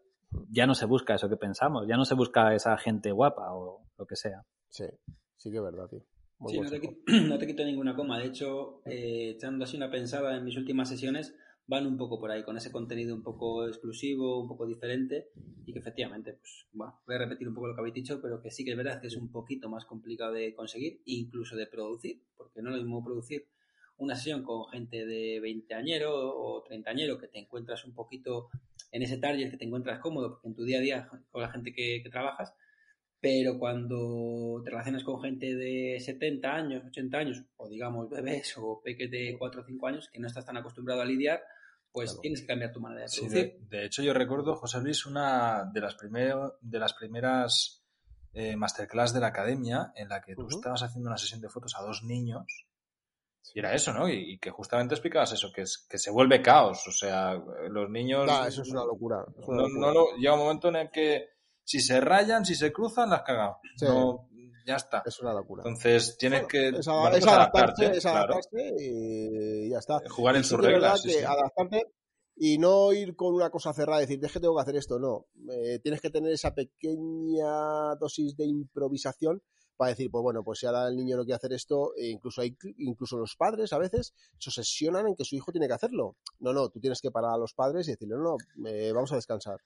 ya 0.50 0.66
no 0.66 0.74
se 0.74 0.86
busca 0.86 1.14
eso 1.14 1.28
que 1.28 1.36
pensamos, 1.36 1.86
ya 1.86 1.96
no 1.96 2.04
se 2.04 2.14
busca 2.14 2.54
esa 2.54 2.76
gente 2.76 3.12
guapa 3.12 3.54
o 3.54 3.82
lo 3.98 4.06
que 4.06 4.16
sea. 4.16 4.44
Sí, 4.68 4.84
sí 5.36 5.50
que 5.50 5.58
es 5.58 5.62
verdad, 5.62 5.88
tío. 5.88 6.02
Sí, 6.48 6.60
no 6.60 6.68
te, 6.68 6.80
no 7.28 7.38
te, 7.38 7.46
quito 7.46 7.64
ninguna 7.64 7.94
coma. 7.94 8.18
De 8.18 8.26
hecho, 8.26 8.82
eh, 8.84 9.30
echando 9.36 9.64
así 9.64 9.76
una 9.76 9.90
pensada 9.90 10.36
en 10.36 10.44
mis 10.44 10.56
últimas 10.56 10.88
sesiones, 10.88 11.34
van 11.66 11.86
un 11.86 11.96
poco 11.96 12.18
por 12.18 12.30
ahí, 12.30 12.42
con 12.42 12.56
ese 12.56 12.70
contenido 12.70 13.14
un 13.14 13.22
poco 13.22 13.66
exclusivo, 13.66 14.42
un 14.42 14.48
poco 14.48 14.66
diferente, 14.66 15.30
y 15.64 15.72
que 15.72 15.78
efectivamente, 15.78 16.34
pues, 16.34 16.66
bueno, 16.72 17.00
voy 17.06 17.16
a 17.16 17.20
repetir 17.20 17.48
un 17.48 17.54
poco 17.54 17.68
lo 17.68 17.74
que 17.74 17.80
habéis 17.80 17.94
dicho, 17.94 18.20
pero 18.20 18.42
que 18.42 18.50
sí 18.50 18.64
que 18.64 18.72
es 18.72 18.76
verdad 18.76 19.00
que 19.00 19.06
es 19.06 19.16
un 19.16 19.30
poquito 19.30 19.70
más 19.70 19.86
complicado 19.86 20.32
de 20.32 20.54
conseguir, 20.54 21.00
incluso 21.06 21.56
de 21.56 21.66
producir, 21.66 22.20
porque 22.36 22.60
no 22.60 22.70
es 22.70 22.76
lo 22.76 22.82
mismo 22.82 23.02
producir 23.02 23.46
una 23.98 24.16
sesión 24.16 24.42
con 24.42 24.66
gente 24.68 25.06
de 25.06 25.40
20 25.40 25.74
añero 25.74 26.12
o 26.14 26.62
30 26.62 26.90
añero 26.90 27.18
que 27.18 27.28
te 27.28 27.38
encuentras 27.38 27.84
un 27.84 27.94
poquito 27.94 28.48
en 28.90 29.02
ese 29.02 29.18
target, 29.18 29.50
que 29.50 29.56
te 29.56 29.64
encuentras 29.64 29.98
cómodo, 29.98 30.30
porque 30.30 30.48
en 30.48 30.54
tu 30.54 30.64
día 30.64 30.78
a 30.78 30.82
día 30.82 31.08
con 31.30 31.42
la 31.42 31.50
gente 31.50 31.72
que, 31.72 32.00
que 32.02 32.10
trabajas, 32.10 32.54
pero 33.20 33.58
cuando 33.58 34.60
te 34.62 34.70
relacionas 34.70 35.02
con 35.02 35.20
gente 35.22 35.54
de 35.56 35.98
70 35.98 36.54
años, 36.54 36.84
80 36.88 37.16
años, 37.16 37.42
o 37.56 37.68
digamos 37.68 38.10
bebés 38.10 38.54
o 38.58 38.82
peques 38.84 39.10
de 39.10 39.36
4 39.38 39.62
o 39.62 39.64
5 39.64 39.86
años 39.86 40.10
que 40.12 40.20
no 40.20 40.26
estás 40.26 40.44
tan 40.44 40.58
acostumbrado 40.58 41.00
a 41.00 41.06
lidiar, 41.06 41.42
pues 41.90 42.20
tienes 42.20 42.42
que 42.42 42.48
cambiar 42.48 42.72
tu 42.72 42.80
manera 42.80 43.06
de 43.06 43.16
producir. 43.16 43.56
de, 43.68 43.86
hecho, 43.86 44.02
yo 44.02 44.12
recuerdo, 44.12 44.56
José 44.56 44.80
Luis, 44.80 45.06
una 45.06 45.64
de 45.72 45.80
las, 45.80 45.96
de 46.60 46.78
las 46.78 46.92
primeras 46.92 47.84
eh, 48.34 48.56
masterclass 48.56 49.14
de 49.14 49.20
la 49.20 49.28
academia 49.28 49.92
en 49.94 50.08
la 50.08 50.20
que 50.20 50.34
tú 50.34 50.48
estabas 50.48 50.82
haciendo 50.82 51.08
una 51.08 51.16
sesión 51.16 51.40
de 51.40 51.48
fotos 51.48 51.76
a 51.78 51.82
dos 51.82 52.02
niños. 52.02 52.66
Y 53.52 53.58
era 53.58 53.74
eso, 53.74 53.92
¿no? 53.92 54.08
Y, 54.08 54.38
que 54.38 54.50
justamente 54.50 54.94
explicabas 54.94 55.32
eso, 55.32 55.52
que, 55.52 55.62
es, 55.62 55.86
que 55.88 55.98
se 55.98 56.10
vuelve 56.10 56.40
caos. 56.40 56.86
O 56.88 56.92
sea, 56.92 57.34
los 57.68 57.90
niños. 57.90 58.30
eso 58.46 58.62
es 58.62 58.70
una 58.70 58.84
locura. 58.84 59.24
llega 60.18 60.34
un 60.34 60.40
momento 60.40 60.68
en 60.68 60.76
el 60.76 60.90
que 60.90 61.28
si 61.62 61.80
se 61.80 62.00
rayan, 62.00 62.44
si 62.44 62.54
se 62.54 62.72
cruzan, 62.72 63.10
las 63.10 63.22
cagado. 63.22 63.58
No, 63.82 64.28
ya 64.66 64.76
está. 64.76 65.02
Es 65.04 65.20
una 65.20 65.32
locura. 65.32 65.62
Entonces 65.66 66.16
tienes 66.18 66.46
que 66.46 66.68
es, 66.68 66.88
adaptarse, 66.88 67.86
es 67.96 68.06
adaptarse 68.06 68.74
y 68.78 69.70
ya 69.70 69.78
está. 69.78 70.00
Jugar 70.08 70.36
en 70.36 70.44
sus 70.44 70.60
reglas. 70.60 71.02
Sí, 71.02 71.16
Adaptarte 71.18 71.92
y 72.36 72.58
no 72.58 72.92
ir 72.92 73.14
con 73.14 73.32
una 73.34 73.50
cosa 73.50 73.72
cerrada 73.72 74.00
decir, 74.00 74.18
es 74.22 74.32
que 74.32 74.40
tengo 74.40 74.56
que 74.56 74.62
hacer 74.62 74.76
esto. 74.76 74.98
No. 74.98 75.26
Eh, 75.50 75.78
tienes 75.80 76.00
que 76.00 76.10
tener 76.10 76.32
esa 76.32 76.54
pequeña 76.54 77.94
dosis 78.00 78.36
de 78.36 78.46
improvisación 78.46 79.42
para 79.76 79.90
decir, 79.90 80.10
pues 80.10 80.22
bueno, 80.22 80.42
pues 80.42 80.58
si 80.58 80.66
ahora 80.66 80.88
el 80.88 80.96
niño 80.96 81.16
no 81.16 81.24
quiere 81.24 81.36
hacer 81.36 81.52
esto, 81.52 81.94
e 81.96 82.08
incluso 82.08 82.40
hay, 82.40 82.56
incluso 82.78 83.16
los 83.16 83.36
padres 83.36 83.72
a 83.72 83.78
veces 83.78 84.14
se 84.38 84.50
obsesionan 84.50 85.06
en 85.08 85.16
que 85.16 85.24
su 85.24 85.36
hijo 85.36 85.52
tiene 85.52 85.66
que 85.66 85.74
hacerlo. 85.74 86.16
No, 86.40 86.52
no, 86.52 86.68
tú 86.68 86.80
tienes 86.80 87.00
que 87.00 87.10
parar 87.10 87.32
a 87.34 87.38
los 87.38 87.54
padres 87.54 87.88
y 87.88 87.92
decirle, 87.92 88.16
no, 88.16 88.36
no, 88.56 88.68
eh, 88.68 88.92
vamos 88.92 89.12
a 89.12 89.16
descansar. 89.16 89.58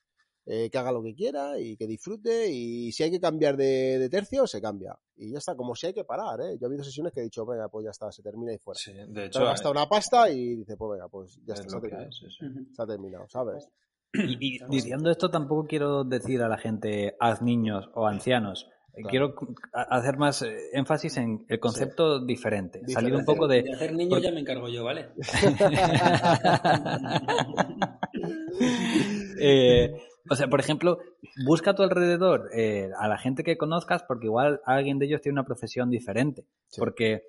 Eh, 0.50 0.70
que 0.70 0.78
haga 0.78 0.92
lo 0.92 1.02
que 1.02 1.14
quiera 1.14 1.60
y 1.60 1.76
que 1.76 1.86
disfrute 1.86 2.48
y 2.50 2.90
si 2.90 3.02
hay 3.02 3.10
que 3.10 3.20
cambiar 3.20 3.54
de, 3.54 4.08
tercio, 4.10 4.46
se 4.46 4.62
cambia. 4.62 4.98
Y 5.14 5.30
ya 5.30 5.38
está, 5.38 5.54
como 5.54 5.74
si 5.74 5.88
hay 5.88 5.92
que 5.92 6.04
parar, 6.04 6.40
¿eh? 6.40 6.56
Yo 6.58 6.64
he 6.64 6.66
habido 6.68 6.84
sesiones 6.84 7.12
que 7.12 7.20
he 7.20 7.24
dicho, 7.24 7.44
venga, 7.44 7.68
pues 7.68 7.84
ya 7.84 7.90
está, 7.90 8.10
se 8.10 8.22
termina 8.22 8.54
y 8.54 8.58
fuera. 8.58 8.80
Sí, 8.80 8.94
de 8.94 9.26
hecho... 9.26 9.44
Gasta 9.44 9.70
una 9.70 9.86
pasta 9.86 10.30
y 10.30 10.56
dice, 10.56 10.78
pues 10.78 10.92
venga, 10.92 11.08
pues 11.08 11.38
ya 11.44 11.52
está, 11.52 11.68
se 11.68 11.76
ha, 11.76 11.80
terminado, 11.80 12.10
se 12.10 12.82
ha 12.82 12.86
terminado, 12.86 13.28
¿sabes? 13.28 13.68
Y, 14.14 14.58
diciendo 14.70 15.10
esto 15.10 15.30
tampoco 15.30 15.66
quiero 15.66 16.04
decir 16.04 16.42
a 16.42 16.48
la 16.48 16.56
gente, 16.56 17.14
haz 17.20 17.42
niños 17.42 17.90
o 17.94 18.06
ancianos. 18.06 18.66
Quiero 19.08 19.32
hacer 19.72 20.16
más 20.16 20.42
eh, 20.42 20.70
énfasis 20.72 21.18
en 21.18 21.44
el 21.48 21.60
concepto 21.60 22.24
diferente. 22.24 22.80
Salir 22.88 23.14
un 23.14 23.24
poco 23.24 23.46
de. 23.46 23.62
De 23.62 23.72
hacer 23.72 23.94
niños 23.94 24.20
ya 24.20 24.32
me 24.32 24.40
encargo 24.40 24.68
yo, 24.68 24.82
¿vale? 24.82 25.10
eh, 29.40 29.92
o 30.30 30.34
sea, 30.34 30.48
por 30.48 30.60
ejemplo, 30.60 30.98
busca 31.46 31.70
a 31.70 31.74
tu 31.74 31.82
alrededor 31.82 32.50
eh, 32.54 32.90
a 32.98 33.08
la 33.08 33.18
gente 33.18 33.44
que 33.44 33.56
conozcas 33.56 34.02
porque 34.02 34.26
igual 34.26 34.60
alguien 34.64 34.98
de 34.98 35.06
ellos 35.06 35.20
tiene 35.20 35.34
una 35.34 35.46
profesión 35.46 35.90
diferente. 35.90 36.44
Porque 36.76 37.22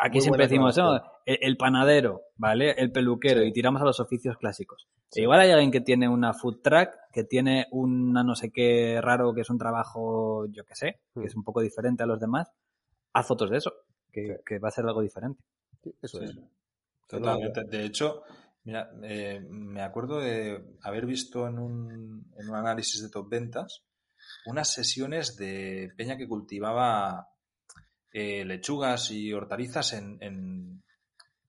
aquí 0.00 0.20
siempre 0.20 0.44
decimos, 0.44 0.78
el, 1.26 1.56
panadero, 1.56 2.22
¿vale? 2.36 2.72
El 2.72 2.92
peluquero 2.92 3.42
y 3.42 3.52
tiramos 3.52 3.82
a 3.82 3.84
los 3.84 4.00
oficios 4.00 4.36
clásicos. 4.36 4.88
igual 5.14 5.40
hay 5.40 5.50
alguien 5.50 5.70
que 5.70 5.80
tiene 5.80 6.08
una 6.08 6.32
food 6.32 6.60
truck, 6.62 6.90
que 7.12 7.24
tiene 7.24 7.66
una 7.70 8.22
no 8.22 8.34
sé 8.34 8.50
qué 8.50 9.00
raro, 9.00 9.32
que 9.34 9.42
es 9.42 9.50
un 9.50 9.58
trabajo, 9.58 10.46
yo 10.46 10.64
qué 10.64 10.74
sé, 10.74 11.00
que 11.14 11.26
es 11.26 11.36
un 11.36 11.44
poco 11.44 11.60
diferente 11.60 12.02
a 12.02 12.06
los 12.06 12.20
demás. 12.20 12.50
Haz 13.12 13.26
fotos 13.26 13.50
de 13.50 13.56
eso, 13.58 13.72
que, 14.12 14.40
que 14.46 14.58
va 14.58 14.68
a 14.68 14.72
ser 14.72 14.86
algo 14.86 15.02
diferente. 15.02 15.42
eso 16.02 16.22
es. 16.22 16.36
Totalmente. 17.08 17.64
De 17.64 17.84
hecho, 17.84 18.22
Mira, 18.62 18.90
eh, 19.02 19.40
me 19.40 19.82
acuerdo 19.82 20.20
de 20.20 20.76
haber 20.82 21.06
visto 21.06 21.48
en 21.48 21.58
un, 21.58 22.30
en 22.36 22.48
un 22.48 22.54
análisis 22.54 23.02
de 23.02 23.08
top 23.08 23.28
ventas 23.28 23.84
unas 24.46 24.72
sesiones 24.72 25.36
de 25.36 25.90
peña 25.96 26.16
que 26.16 26.28
cultivaba 26.28 27.28
eh, 28.12 28.44
lechugas 28.44 29.10
y 29.10 29.32
hortalizas 29.32 29.92
en, 29.92 30.18
en, 30.20 30.82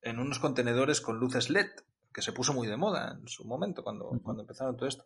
en, 0.02 0.20
unos 0.20 0.40
contenedores 0.40 1.02
con 1.02 1.18
luces 1.18 1.50
LED, 1.50 1.70
que 2.14 2.22
se 2.22 2.34
puso 2.34 2.54
muy 2.54 2.68
de 2.68 2.78
moda 2.78 3.18
en 3.20 3.28
su 3.28 3.46
momento 3.46 3.84
cuando, 3.84 4.10
cuando 4.24 4.44
empezaron 4.44 4.76
todo 4.78 4.88
esto. 4.88 5.06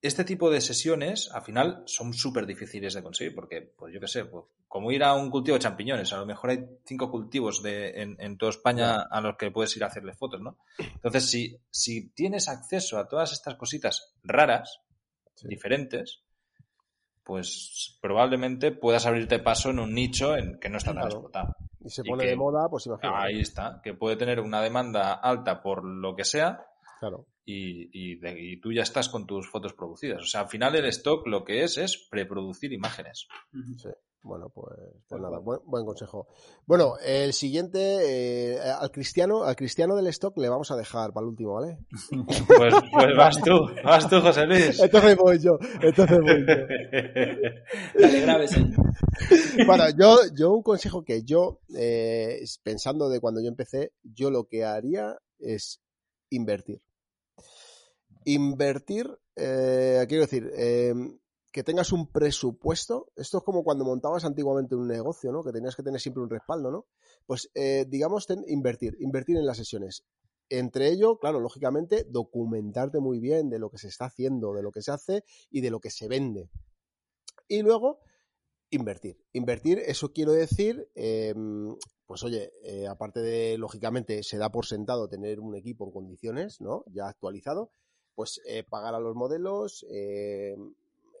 Este 0.00 0.24
tipo 0.24 0.48
de 0.48 0.60
sesiones, 0.60 1.28
al 1.32 1.42
final, 1.42 1.82
son 1.86 2.14
súper 2.14 2.46
difíciles 2.46 2.94
de 2.94 3.02
conseguir, 3.02 3.34
porque, 3.34 3.74
pues 3.76 3.92
yo 3.92 3.98
qué 3.98 4.06
sé, 4.06 4.24
pues, 4.26 4.44
como 4.68 4.92
ir 4.92 5.02
a 5.02 5.14
un 5.14 5.28
cultivo 5.28 5.56
de 5.56 5.62
champiñones, 5.62 6.12
a 6.12 6.18
lo 6.18 6.26
mejor 6.26 6.50
hay 6.50 6.64
cinco 6.84 7.10
cultivos 7.10 7.62
de, 7.62 8.02
en, 8.02 8.16
en 8.20 8.38
toda 8.38 8.50
España 8.50 9.02
a 9.10 9.20
los 9.20 9.36
que 9.36 9.50
puedes 9.50 9.76
ir 9.76 9.82
a 9.82 9.88
hacerle 9.88 10.12
fotos, 10.12 10.40
¿no? 10.40 10.58
Entonces, 10.78 11.28
si, 11.28 11.60
si 11.70 12.10
tienes 12.10 12.48
acceso 12.48 12.98
a 12.98 13.08
todas 13.08 13.32
estas 13.32 13.56
cositas 13.56 14.14
raras, 14.22 14.82
diferentes, 15.42 16.22
pues 17.28 17.98
probablemente 18.02 18.72
puedas 18.72 19.06
abrirte 19.06 19.38
paso 19.38 19.70
en 19.70 19.78
un 19.78 19.94
nicho 19.94 20.34
en 20.34 20.58
que 20.58 20.68
no 20.68 20.78
está 20.78 20.94
tan 20.94 21.04
explotado. 21.04 21.54
Y 21.78 21.90
se 21.90 22.02
pone 22.02 22.26
de 22.26 22.34
moda, 22.34 22.68
pues 22.68 22.86
imagínate. 22.86 23.16
Ahí 23.16 23.40
está, 23.40 23.80
que 23.84 23.94
puede 23.94 24.16
tener 24.16 24.40
una 24.40 24.60
demanda 24.60 25.12
alta 25.12 25.62
por 25.62 25.84
lo 25.84 26.16
que 26.16 26.24
sea. 26.24 26.66
Claro 26.98 27.26
y, 27.50 28.60
tú 28.60 28.72
ya 28.72 28.82
estás 28.82 29.08
con 29.08 29.26
tus 29.26 29.48
fotos 29.48 29.72
producidas. 29.72 30.22
O 30.22 30.26
sea, 30.26 30.42
al 30.42 30.48
final 30.48 30.74
el 30.76 30.86
stock 30.86 31.26
lo 31.26 31.44
que 31.44 31.64
es 31.64 31.78
es 31.78 32.08
preproducir 32.10 32.72
imágenes. 32.72 33.26
Sí. 33.76 33.88
Bueno, 34.22 34.48
pues, 34.50 34.76
pues 35.08 35.22
nada, 35.22 35.38
buen, 35.38 35.86
consejo. 35.86 36.26
Bueno, 36.66 36.94
el 37.04 37.32
siguiente, 37.32 37.78
eh, 38.56 38.58
al 38.60 38.90
cristiano, 38.90 39.44
al 39.44 39.56
cristiano 39.56 39.94
del 39.96 40.08
stock 40.08 40.36
le 40.38 40.48
vamos 40.48 40.70
a 40.70 40.76
dejar 40.76 41.12
para 41.12 41.24
el 41.24 41.30
último, 41.30 41.54
¿vale? 41.54 41.78
Pues, 42.46 42.74
pues 42.92 43.16
vas 43.16 43.40
tú, 43.40 43.66
vas 43.84 44.08
tú, 44.08 44.20
José 44.20 44.46
Luis. 44.46 44.80
Entonces 44.82 45.16
voy 45.16 45.38
yo, 45.38 45.58
entonces 45.80 46.18
voy 46.20 46.44
yo. 46.46 46.54
Dale, 48.00 48.20
grábese. 48.20 48.66
Bueno, 49.64 49.84
yo, 49.96 50.18
yo 50.34 50.52
un 50.52 50.62
consejo 50.62 51.04
que 51.04 51.22
yo, 51.22 51.60
eh, 51.76 52.42
pensando 52.62 53.08
de 53.08 53.20
cuando 53.20 53.40
yo 53.40 53.48
empecé, 53.48 53.92
yo 54.02 54.30
lo 54.30 54.44
que 54.44 54.64
haría 54.64 55.16
es 55.38 55.80
invertir 56.30 56.82
invertir, 58.24 59.08
eh, 59.36 60.04
quiero 60.08 60.24
decir, 60.24 60.50
eh, 60.54 60.92
que 61.58 61.64
tengas 61.64 61.90
un 61.90 62.06
presupuesto. 62.06 63.10
Esto 63.16 63.38
es 63.38 63.42
como 63.42 63.64
cuando 63.64 63.84
montabas 63.84 64.24
antiguamente 64.24 64.76
un 64.76 64.86
negocio, 64.86 65.32
¿no? 65.32 65.42
Que 65.42 65.50
tenías 65.50 65.74
que 65.74 65.82
tener 65.82 66.00
siempre 66.00 66.22
un 66.22 66.30
respaldo, 66.30 66.70
¿no? 66.70 66.86
Pues, 67.26 67.50
eh, 67.52 67.84
digamos, 67.88 68.28
invertir, 68.46 68.96
invertir 69.00 69.38
en 69.38 69.44
las 69.44 69.56
sesiones. 69.56 70.04
Entre 70.48 70.86
ello, 70.86 71.18
claro, 71.18 71.40
lógicamente, 71.40 72.06
documentarte 72.08 73.00
muy 73.00 73.18
bien 73.18 73.50
de 73.50 73.58
lo 73.58 73.70
que 73.70 73.78
se 73.78 73.88
está 73.88 74.04
haciendo, 74.04 74.54
de 74.54 74.62
lo 74.62 74.70
que 74.70 74.82
se 74.82 74.92
hace 74.92 75.24
y 75.50 75.60
de 75.60 75.70
lo 75.70 75.80
que 75.80 75.90
se 75.90 76.06
vende. 76.06 76.48
Y 77.48 77.62
luego, 77.62 77.98
invertir. 78.70 79.18
Invertir, 79.32 79.80
eso 79.80 80.12
quiero 80.12 80.30
decir, 80.30 80.88
em, 80.94 81.76
pues 82.06 82.22
oye, 82.22 82.52
aparte 82.88 83.18
de, 83.18 83.58
lógicamente, 83.58 84.22
se 84.22 84.38
da 84.38 84.48
por 84.52 84.64
sentado 84.64 85.08
tener 85.08 85.40
un 85.40 85.56
equipo 85.56 85.84
en 85.86 85.90
condiciones, 85.90 86.60
¿no? 86.60 86.84
Ya 86.86 87.08
actualizado, 87.08 87.72
pues 88.14 88.40
eh, 88.46 88.62
pagar 88.62 88.94
a 88.94 89.00
los 89.00 89.16
modelos. 89.16 89.84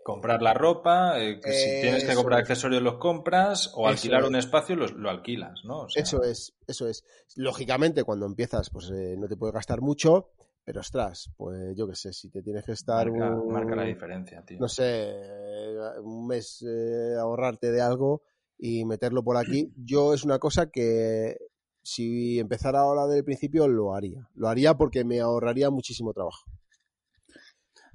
Eh, 0.08 0.12
comprar 0.12 0.42
la 0.42 0.54
ropa, 0.54 1.20
eh, 1.20 1.38
que 1.38 1.52
si 1.52 1.80
tienes 1.80 2.04
que 2.04 2.14
comprar 2.14 2.40
accesorios 2.40 2.82
los 2.82 2.96
compras 2.96 3.72
o 3.74 3.86
alquilar 3.88 4.24
un 4.24 4.36
espacio 4.36 4.74
lo 4.76 5.10
alquilas, 5.10 5.64
¿no? 5.64 5.86
Eso 5.94 6.22
es, 6.22 6.54
eso 6.66 6.88
es. 6.88 7.04
Lógicamente 7.36 8.04
cuando 8.04 8.26
empiezas 8.26 8.70
pues 8.70 8.90
no 8.90 9.28
te 9.28 9.36
puedes 9.36 9.54
gastar 9.54 9.80
mucho, 9.80 10.30
pero 10.64 10.80
ostras, 10.80 11.30
pues 11.36 11.76
yo 11.76 11.86
qué 11.86 11.94
sé, 11.94 12.12
si 12.12 12.30
te 12.30 12.42
tienes 12.42 12.64
que 12.64 12.72
estar 12.72 13.10
marca, 13.10 13.76
la 13.76 13.84
diferencia, 13.84 14.42
tío. 14.44 14.58
No 14.58 14.68
sé, 14.68 15.14
un 16.02 16.26
mes 16.26 16.64
ahorrarte 17.20 17.70
de 17.70 17.82
algo 17.82 18.22
y 18.58 18.84
meterlo 18.84 19.22
por 19.22 19.36
aquí, 19.36 19.72
yo 19.76 20.14
es 20.14 20.24
una 20.24 20.38
cosa 20.38 20.70
que 20.70 21.36
si 21.82 22.38
empezara 22.38 22.80
ahora 22.80 23.06
del 23.06 23.24
principio 23.24 23.68
lo 23.68 23.94
haría. 23.94 24.28
Lo 24.34 24.48
haría 24.48 24.74
porque 24.74 25.04
me 25.04 25.20
ahorraría 25.20 25.70
muchísimo 25.70 26.12
trabajo. 26.12 26.44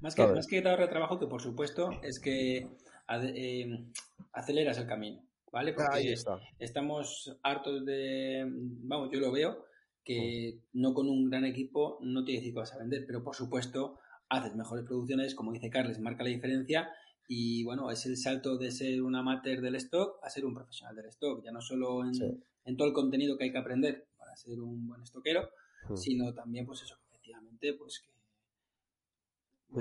Más 0.04 0.16
que, 0.16 0.28
más 0.28 0.48
que 0.48 0.62
dar 0.62 0.90
trabajo, 0.90 1.18
que 1.18 1.28
por 1.28 1.42
supuesto 1.42 1.90
es 2.04 2.20
que 2.20 2.68
eh, 3.10 3.86
aceleras 4.34 4.78
el 4.78 4.86
camino, 4.86 5.24
¿vale? 5.50 5.74
Porque 5.74 6.14
estamos 6.60 7.38
hartos 7.42 7.86
de, 7.86 8.44
vamos, 8.46 9.10
yo 9.14 9.20
lo 9.22 9.32
veo, 9.32 9.66
que 10.04 10.60
mm. 10.74 10.82
no 10.82 10.94
con 10.94 11.08
un 11.10 11.30
gran 11.30 11.46
equipo 11.46 12.00
no 12.02 12.26
te 12.26 12.34
decir 12.34 12.52
que 12.54 12.60
vas 12.60 12.74
a 12.74 12.80
vender, 12.80 13.06
pero 13.08 13.24
por 13.24 13.34
supuesto 13.34 13.98
haces 14.28 14.54
mejores 14.56 14.86
producciones, 14.86 15.36
como 15.36 15.54
dice 15.54 15.70
Carles, 15.70 16.00
marca 16.00 16.24
la 16.24 16.30
diferencia, 16.30 16.90
Y 17.26 17.64
bueno, 17.64 17.90
es 17.90 18.06
el 18.06 18.18
salto 18.18 18.58
de 18.58 18.70
ser 18.70 19.02
un 19.02 19.16
amateur 19.16 19.62
del 19.62 19.76
stock 19.76 20.20
a 20.22 20.30
ser 20.30 20.46
un 20.46 20.54
profesional 20.54 20.94
del 20.98 21.06
stock, 21.06 21.42
ya 21.42 21.52
no 21.54 21.62
solo 21.62 22.04
en, 22.04 22.14
Sí. 22.14 22.26
en 22.66 22.76
todo 22.76 22.90
el 22.90 22.94
contenido 22.94 23.38
que 23.38 23.46
hay 23.46 23.52
que 23.54 23.58
aprender 23.58 24.06
para 24.18 24.36
ser 24.36 24.60
un 24.60 24.86
buen 24.86 25.02
estoquero, 25.02 25.50
Mm. 25.90 25.96
sino 25.96 26.34
también, 26.34 26.66
pues 26.66 26.82
eso, 26.82 26.96
efectivamente, 27.10 27.74
pues 27.74 28.00
que, 28.00 28.13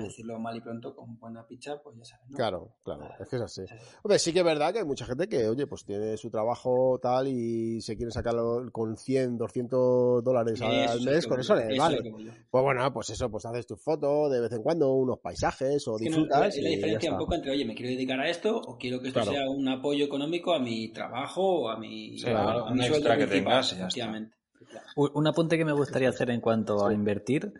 a 0.01 0.03
decirlo 0.03 0.39
mal 0.39 0.55
y 0.57 0.61
pronto, 0.61 0.95
con 0.95 1.17
buena 1.19 1.45
picha, 1.47 1.81
pues 1.81 1.95
ya 1.97 2.05
sabes, 2.05 2.29
¿no? 2.29 2.37
Claro, 2.37 2.75
claro, 2.83 3.09
es 3.19 3.27
que 3.29 3.35
es 3.35 3.41
así. 3.41 3.61
Sí. 3.67 3.75
Hombre, 4.03 4.19
sí 4.19 4.33
que 4.33 4.39
es 4.39 4.45
verdad 4.45 4.71
que 4.73 4.79
hay 4.79 4.85
mucha 4.85 5.05
gente 5.05 5.27
que, 5.27 5.47
oye, 5.47 5.67
pues 5.67 5.85
tiene 5.85 6.17
su 6.17 6.29
trabajo 6.29 6.99
tal 7.01 7.27
y 7.27 7.81
se 7.81 7.95
quiere 7.95 8.11
sacarlo 8.11 8.69
con 8.71 8.97
100, 8.97 9.37
200 9.37 10.23
dólares 10.23 10.61
al 10.61 10.73
es 10.99 11.01
mes, 11.05 11.23
que 11.25 11.29
con 11.29 11.39
eso 11.39 11.55
le 11.55 11.77
vale. 11.77 11.99
Pues 12.49 12.63
bueno, 12.63 12.93
pues 12.93 13.09
eso, 13.11 13.29
pues 13.29 13.45
haces 13.45 13.65
tu 13.67 13.75
foto 13.77 14.29
de 14.29 14.39
vez 14.41 14.51
en 14.51 14.61
cuando, 14.63 14.91
unos 14.93 15.19
paisajes 15.19 15.87
o 15.87 15.95
Es 15.95 16.01
que 16.03 16.09
no- 16.09 16.17
disfrutas. 16.17 16.55
es 16.57 16.63
la 16.63 16.69
diferencia 16.69 17.11
un 17.11 17.17
poco 17.17 17.35
entre, 17.35 17.51
oye, 17.51 17.65
me 17.65 17.75
quiero 17.75 17.89
dedicar 17.91 18.19
a 18.19 18.29
esto 18.29 18.57
o 18.57 18.77
quiero 18.77 18.99
que 19.01 19.07
esto 19.09 19.21
Claro. 19.21 19.31
sea 19.37 19.49
un 19.49 19.67
apoyo 19.67 20.05
económico 20.05 20.53
a 20.53 20.59
mi 20.59 20.91
trabajo 20.91 21.61
o 21.63 21.69
a 21.69 21.77
mi, 21.77 22.17
Sí, 22.17 22.27
a- 22.27 22.31
claro, 22.31 22.65
a 22.65 22.71
un 22.71 22.77
mi 22.77 22.79
sueldo 22.85 22.97
extra 22.97 23.17
que 23.17 23.27
principal, 23.27 23.53
tengas 23.53 23.73
efectivamente. 23.73 24.35
Un 24.95 25.27
apunte 25.27 25.57
que 25.57 25.65
me 25.65 25.73
gustaría 25.73 26.09
hacer 26.09 26.29
en 26.29 26.39
cuanto 26.39 26.85
a 26.85 26.93
invertir 26.93 27.53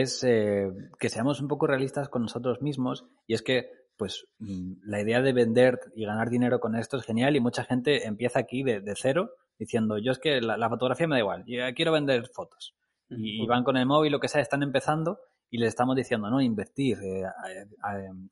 es 0.00 0.24
eh, 0.24 0.70
que 0.98 1.08
seamos 1.08 1.40
un 1.40 1.48
poco 1.48 1.66
realistas 1.66 2.08
con 2.08 2.22
nosotros 2.22 2.62
mismos 2.62 3.06
y 3.26 3.34
es 3.34 3.42
que 3.42 3.70
pues 3.96 4.26
mm, 4.38 4.74
la 4.84 5.00
idea 5.00 5.22
de 5.22 5.32
vender 5.32 5.78
y 5.94 6.04
ganar 6.04 6.30
dinero 6.30 6.60
con 6.60 6.74
esto 6.74 6.96
es 6.96 7.04
genial 7.04 7.36
y 7.36 7.40
mucha 7.40 7.64
gente 7.64 8.06
empieza 8.06 8.40
aquí 8.40 8.62
de, 8.62 8.80
de 8.80 8.94
cero 8.96 9.30
diciendo 9.58 9.98
yo 9.98 10.12
es 10.12 10.18
que 10.18 10.40
la, 10.40 10.56
la 10.56 10.68
fotografía 10.68 11.06
me 11.06 11.16
da 11.16 11.20
igual, 11.20 11.44
yo 11.46 11.62
quiero 11.74 11.92
vender 11.92 12.28
fotos 12.28 12.74
y, 13.08 13.42
y 13.42 13.46
van 13.46 13.64
con 13.64 13.76
el 13.76 13.86
móvil, 13.86 14.12
lo 14.12 14.20
que 14.20 14.28
sea, 14.28 14.40
están 14.40 14.62
empezando 14.62 15.18
y 15.54 15.58
les 15.58 15.68
estamos 15.68 15.94
diciendo, 15.94 16.28
no, 16.30 16.40
invertir, 16.40 16.98
eh, 17.04 17.22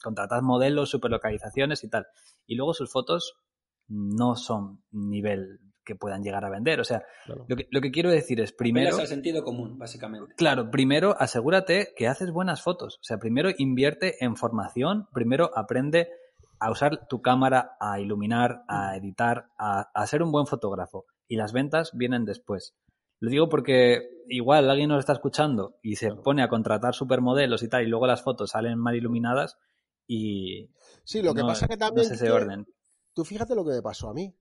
contratad 0.02 0.42
modelos, 0.42 0.90
superlocalizaciones 0.90 1.84
y 1.84 1.88
tal. 1.88 2.06
Y 2.46 2.56
luego 2.56 2.74
sus 2.74 2.90
fotos 2.90 3.38
no 3.86 4.34
son 4.34 4.82
nivel 4.90 5.60
que 5.84 5.94
puedan 5.96 6.22
llegar 6.22 6.44
a 6.44 6.50
vender. 6.50 6.80
O 6.80 6.84
sea, 6.84 7.02
Claro. 7.24 7.44
lo, 7.48 7.56
que, 7.56 7.66
lo 7.70 7.80
que 7.80 7.90
quiero 7.90 8.10
decir 8.10 8.40
es, 8.40 8.52
primero, 8.52 8.88
Apelas 8.88 9.00
al 9.00 9.06
sentido 9.08 9.42
común, 9.44 9.78
básicamente. 9.78 10.34
claro, 10.36 10.70
primero 10.70 11.14
asegúrate 11.18 11.88
que 11.96 12.08
haces 12.08 12.30
buenas 12.30 12.62
fotos. 12.62 12.96
O 12.96 13.04
sea, 13.04 13.18
primero 13.18 13.50
invierte 13.58 14.24
en 14.24 14.36
formación, 14.36 15.08
primero 15.12 15.50
aprende 15.56 16.08
a 16.60 16.70
usar 16.70 17.08
tu 17.08 17.20
cámara, 17.20 17.72
a 17.80 17.98
iluminar, 18.00 18.62
a 18.68 18.96
editar, 18.96 19.46
a, 19.58 19.90
a 19.94 20.06
ser 20.06 20.22
un 20.22 20.30
buen 20.30 20.46
fotógrafo. 20.46 21.06
Y 21.26 21.36
las 21.36 21.52
ventas 21.52 21.90
vienen 21.94 22.24
después. 22.24 22.74
Lo 23.18 23.30
digo 23.30 23.48
porque 23.48 24.08
igual 24.28 24.68
alguien 24.70 24.88
nos 24.88 24.98
está 25.00 25.12
escuchando 25.12 25.76
y 25.82 25.96
se 25.96 26.12
pone 26.14 26.42
a 26.42 26.48
contratar 26.48 26.94
supermodelos 26.94 27.62
y 27.62 27.68
tal, 27.68 27.82
y 27.84 27.86
luego 27.88 28.06
las 28.06 28.22
fotos 28.22 28.50
salen 28.50 28.78
mal 28.78 28.94
iluminadas 28.96 29.56
y 30.06 30.70
Sí, 31.04 31.22
lo 31.22 31.34
que 31.34 31.40
no- 31.42 31.48
pasa 31.48 31.66
que 31.68 31.76
no 31.76 31.86
también. 31.86 32.06
es 32.06 32.12
ese 32.12 32.26
que- 32.26 32.30
orden. 32.32 32.66
Tú 33.14 33.24
fíjate 33.24 33.54
lo 33.54 33.64
que 33.64 33.72
me 33.72 33.82
pasó 33.82 34.08
a 34.10 34.14
mí. 34.14 34.34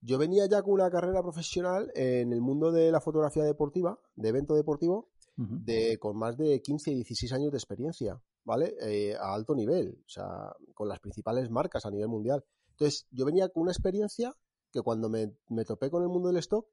Yo 0.00 0.18
venía 0.18 0.46
ya 0.46 0.62
con 0.62 0.74
una 0.74 0.90
carrera 0.90 1.22
profesional 1.22 1.90
en 1.94 2.32
el 2.32 2.40
mundo 2.40 2.70
de 2.70 2.92
la 2.92 3.00
fotografía 3.00 3.44
deportiva, 3.44 3.98
de 4.16 4.28
evento 4.28 4.54
deportivo, 4.54 5.08
de, 5.36 5.98
con 5.98 6.16
más 6.16 6.36
de 6.36 6.60
15 6.60 6.90
y 6.90 6.94
16 6.96 7.32
años 7.32 7.52
de 7.52 7.58
experiencia, 7.58 8.20
¿vale? 8.44 8.74
Eh, 8.80 9.14
a 9.14 9.34
alto 9.34 9.54
nivel, 9.54 10.02
o 10.04 10.08
sea, 10.08 10.52
con 10.74 10.88
las 10.88 10.98
principales 10.98 11.48
marcas 11.48 11.86
a 11.86 11.90
nivel 11.90 12.08
mundial. 12.08 12.44
Entonces, 12.70 13.06
yo 13.12 13.24
venía 13.24 13.48
con 13.48 13.62
una 13.62 13.72
experiencia 13.72 14.34
que 14.72 14.82
cuando 14.82 15.08
me, 15.08 15.32
me 15.48 15.64
topé 15.64 15.90
con 15.90 16.02
el 16.02 16.08
mundo 16.08 16.28
del 16.28 16.38
stock, 16.38 16.66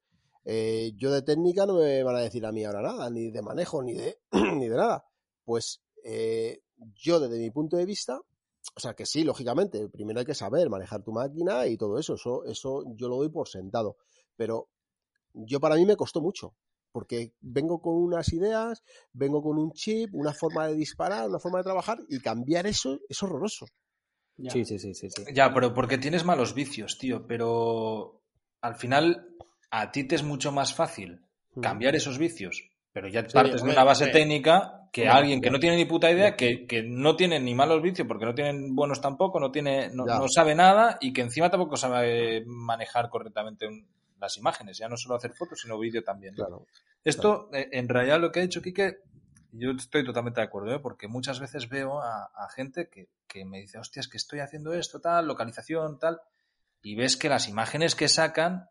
eh, 0.46 0.94
yo 0.96 1.12
de 1.12 1.24
técnica 1.24 1.66
no 1.66 1.76
me 1.76 2.04
van 2.04 2.16
a 2.16 2.20
decir 2.20 2.46
a 2.46 2.52
mí 2.52 2.64
ahora 2.64 2.82
nada, 2.82 3.10
ni 3.10 3.32
de 3.32 3.42
manejo, 3.42 3.82
ni 3.84 3.94
de, 3.94 4.20
ni 4.56 4.68
de 4.68 4.76
nada. 4.76 5.06
Pues 5.44 5.84
eh, 6.04 6.62
yo 6.96 7.20
desde 7.20 7.40
mi 7.40 7.50
punto 7.50 7.78
de 7.78 7.86
vista, 7.86 8.20
o 8.74 8.80
sea 8.80 8.94
que 8.94 9.06
sí, 9.06 9.24
lógicamente, 9.24 9.88
primero 9.90 10.20
hay 10.20 10.26
que 10.26 10.34
saber 10.34 10.70
manejar 10.70 11.04
tu 11.04 11.12
máquina 11.12 11.68
y 11.68 11.78
todo 11.78 12.00
eso, 12.00 12.16
eso, 12.16 12.46
eso 12.46 12.84
yo 12.96 13.08
lo 13.08 13.18
doy 13.18 13.30
por 13.30 13.48
sentado. 13.48 13.98
Pero 14.36 14.70
yo 15.34 15.60
para 15.60 15.76
mí 15.76 15.86
me 15.86 15.96
costó 15.96 16.22
mucho, 16.22 16.56
porque 16.92 17.34
vengo 17.42 17.82
con 17.82 17.96
unas 17.96 18.32
ideas, 18.34 18.84
vengo 19.14 19.44
con 19.44 19.58
un 19.58 19.72
chip, 19.74 20.10
una 20.14 20.34
forma 20.34 20.68
de 20.68 20.76
disparar, 20.76 21.30
una 21.30 21.40
forma 21.40 21.60
de 21.60 21.66
trabajar, 21.66 22.00
y 22.10 22.20
cambiar 22.20 22.68
eso 22.68 23.00
es 23.08 23.22
horroroso. 23.22 23.66
Ya. 24.38 24.52
Sí, 24.52 24.66
sí, 24.66 24.80
sí, 24.80 24.94
sí, 24.94 25.10
sí. 25.10 25.24
Ya, 25.34 25.54
pero 25.54 25.74
porque 25.74 25.98
tienes 25.98 26.26
malos 26.26 26.54
vicios, 26.54 26.98
tío. 26.98 27.26
Pero 27.26 28.22
al 28.62 28.76
final 28.76 29.36
a 29.72 29.92
ti 29.92 30.04
te 30.04 30.16
es 30.16 30.24
mucho 30.24 30.52
más 30.52 30.74
fácil 30.74 31.22
cambiar 31.62 31.96
esos 31.96 32.18
vicios. 32.18 32.70
Pero 32.96 33.10
ya 33.10 33.24
Sí, 33.28 33.34
partes 33.34 33.62
de 33.62 33.70
una 33.72 33.84
base 33.84 34.06
hombre. 34.06 34.20
técnica 34.22 34.88
que 34.94 35.10
alguien 35.10 35.42
que 35.42 35.52
no 35.52 35.60
tiene 35.60 35.76
ni 35.76 35.84
puta 35.84 36.10
idea, 36.10 36.38
que, 36.38 36.66
que 36.66 36.82
no 36.82 37.18
tiene 37.18 37.42
ni 37.42 37.54
malos 37.54 37.82
vicios 37.82 38.08
porque 38.08 38.24
no 38.24 38.34
tienen 38.34 38.74
buenos 38.74 39.02
tampoco, 39.02 39.38
no 39.42 39.52
tiene, 39.52 39.90
no, 39.90 40.06
no 40.06 40.30
sabe 40.30 40.56
nada 40.56 40.98
y 41.02 41.12
que 41.12 41.20
encima 41.22 41.50
tampoco 41.50 41.76
sabe 41.76 42.46
manejar 42.46 43.10
correctamente 43.10 43.68
un- 43.68 43.86
las 44.18 44.38
imágenes, 44.38 44.78
ya 44.78 44.88
no 44.88 44.96
solo 44.96 45.16
hacer 45.16 45.34
fotos, 45.34 45.60
sino 45.60 45.78
vídeo 45.78 46.02
también. 46.06 46.36
Claro. 46.36 46.66
Esto, 47.04 47.50
eh, 47.52 47.68
en 47.74 47.90
realidad, 47.90 48.18
lo 48.22 48.32
que 48.32 48.40
ha 48.40 48.44
dicho 48.44 48.62
Quique, 48.62 49.00
yo 49.52 49.72
estoy 49.72 50.06
totalmente 50.06 50.40
de 50.40 50.48
acuerdo, 50.48 50.74
¿eh? 50.74 50.80
porque 50.80 51.10
muchas 51.10 51.42
veces 51.42 51.68
veo 51.68 52.00
a, 52.02 52.32
a 52.34 52.50
gente 52.56 52.88
que, 52.90 53.10
que 53.28 53.44
me 53.44 53.60
dice, 53.60 53.78
hostias, 53.78 54.08
que 54.08 54.16
estoy 54.16 54.40
haciendo 54.40 54.74
esto, 54.74 55.02
tal, 55.02 55.28
localización, 55.28 56.00
tal, 56.00 56.22
y 56.82 56.96
ves 56.96 57.18
que 57.18 57.28
las 57.28 57.50
imágenes 57.50 57.94
que 57.96 58.08
sacan, 58.08 58.70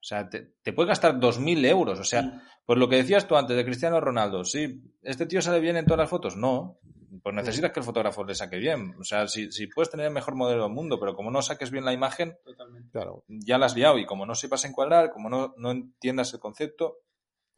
o 0.00 0.02
sea, 0.02 0.28
te, 0.28 0.54
te 0.62 0.72
puede 0.72 0.88
gastar 0.88 1.18
2.000 1.18 1.64
euros, 1.66 1.98
o 1.98 2.04
sea, 2.04 2.22
Mm. 2.22 2.40
pues 2.64 2.78
lo 2.78 2.88
que 2.88 2.96
decías 2.96 3.26
tú 3.26 3.36
antes 3.36 3.56
de 3.56 3.64
Cristiano 3.64 4.00
Ronaldo, 4.00 4.44
sí, 4.44 4.82
¿este 5.02 5.26
tío 5.26 5.42
sale 5.42 5.60
bien 5.60 5.76
en 5.76 5.84
todas 5.86 5.98
las 6.00 6.10
fotos? 6.10 6.36
No, 6.36 6.78
pues 7.22 7.34
necesitas 7.34 7.72
que 7.72 7.80
el 7.80 7.84
fotógrafo 7.86 8.22
le 8.24 8.34
saque 8.34 8.58
bien, 8.58 8.94
o 9.00 9.02
sea, 9.04 9.26
si, 9.26 9.50
si 9.50 9.66
puedes 9.66 9.90
tener 9.90 10.06
el 10.06 10.12
mejor 10.12 10.34
modelo 10.34 10.64
del 10.64 10.72
mundo, 10.72 11.00
pero 11.00 11.14
como 11.16 11.30
no 11.30 11.42
saques 11.42 11.70
bien 11.70 11.84
la 11.84 11.92
imagen, 11.92 12.36
Totalmente. 12.44 12.90
Claro. 12.92 13.24
ya 13.28 13.58
la 13.58 13.66
has 13.66 13.74
liado 13.74 13.98
y 13.98 14.06
como 14.06 14.24
no 14.26 14.34
sepas 14.34 14.64
encuadrar, 14.66 15.10
como 15.10 15.28
no, 15.30 15.54
no 15.56 15.70
entiendas 15.70 16.32
el 16.34 16.40
concepto, 16.40 16.98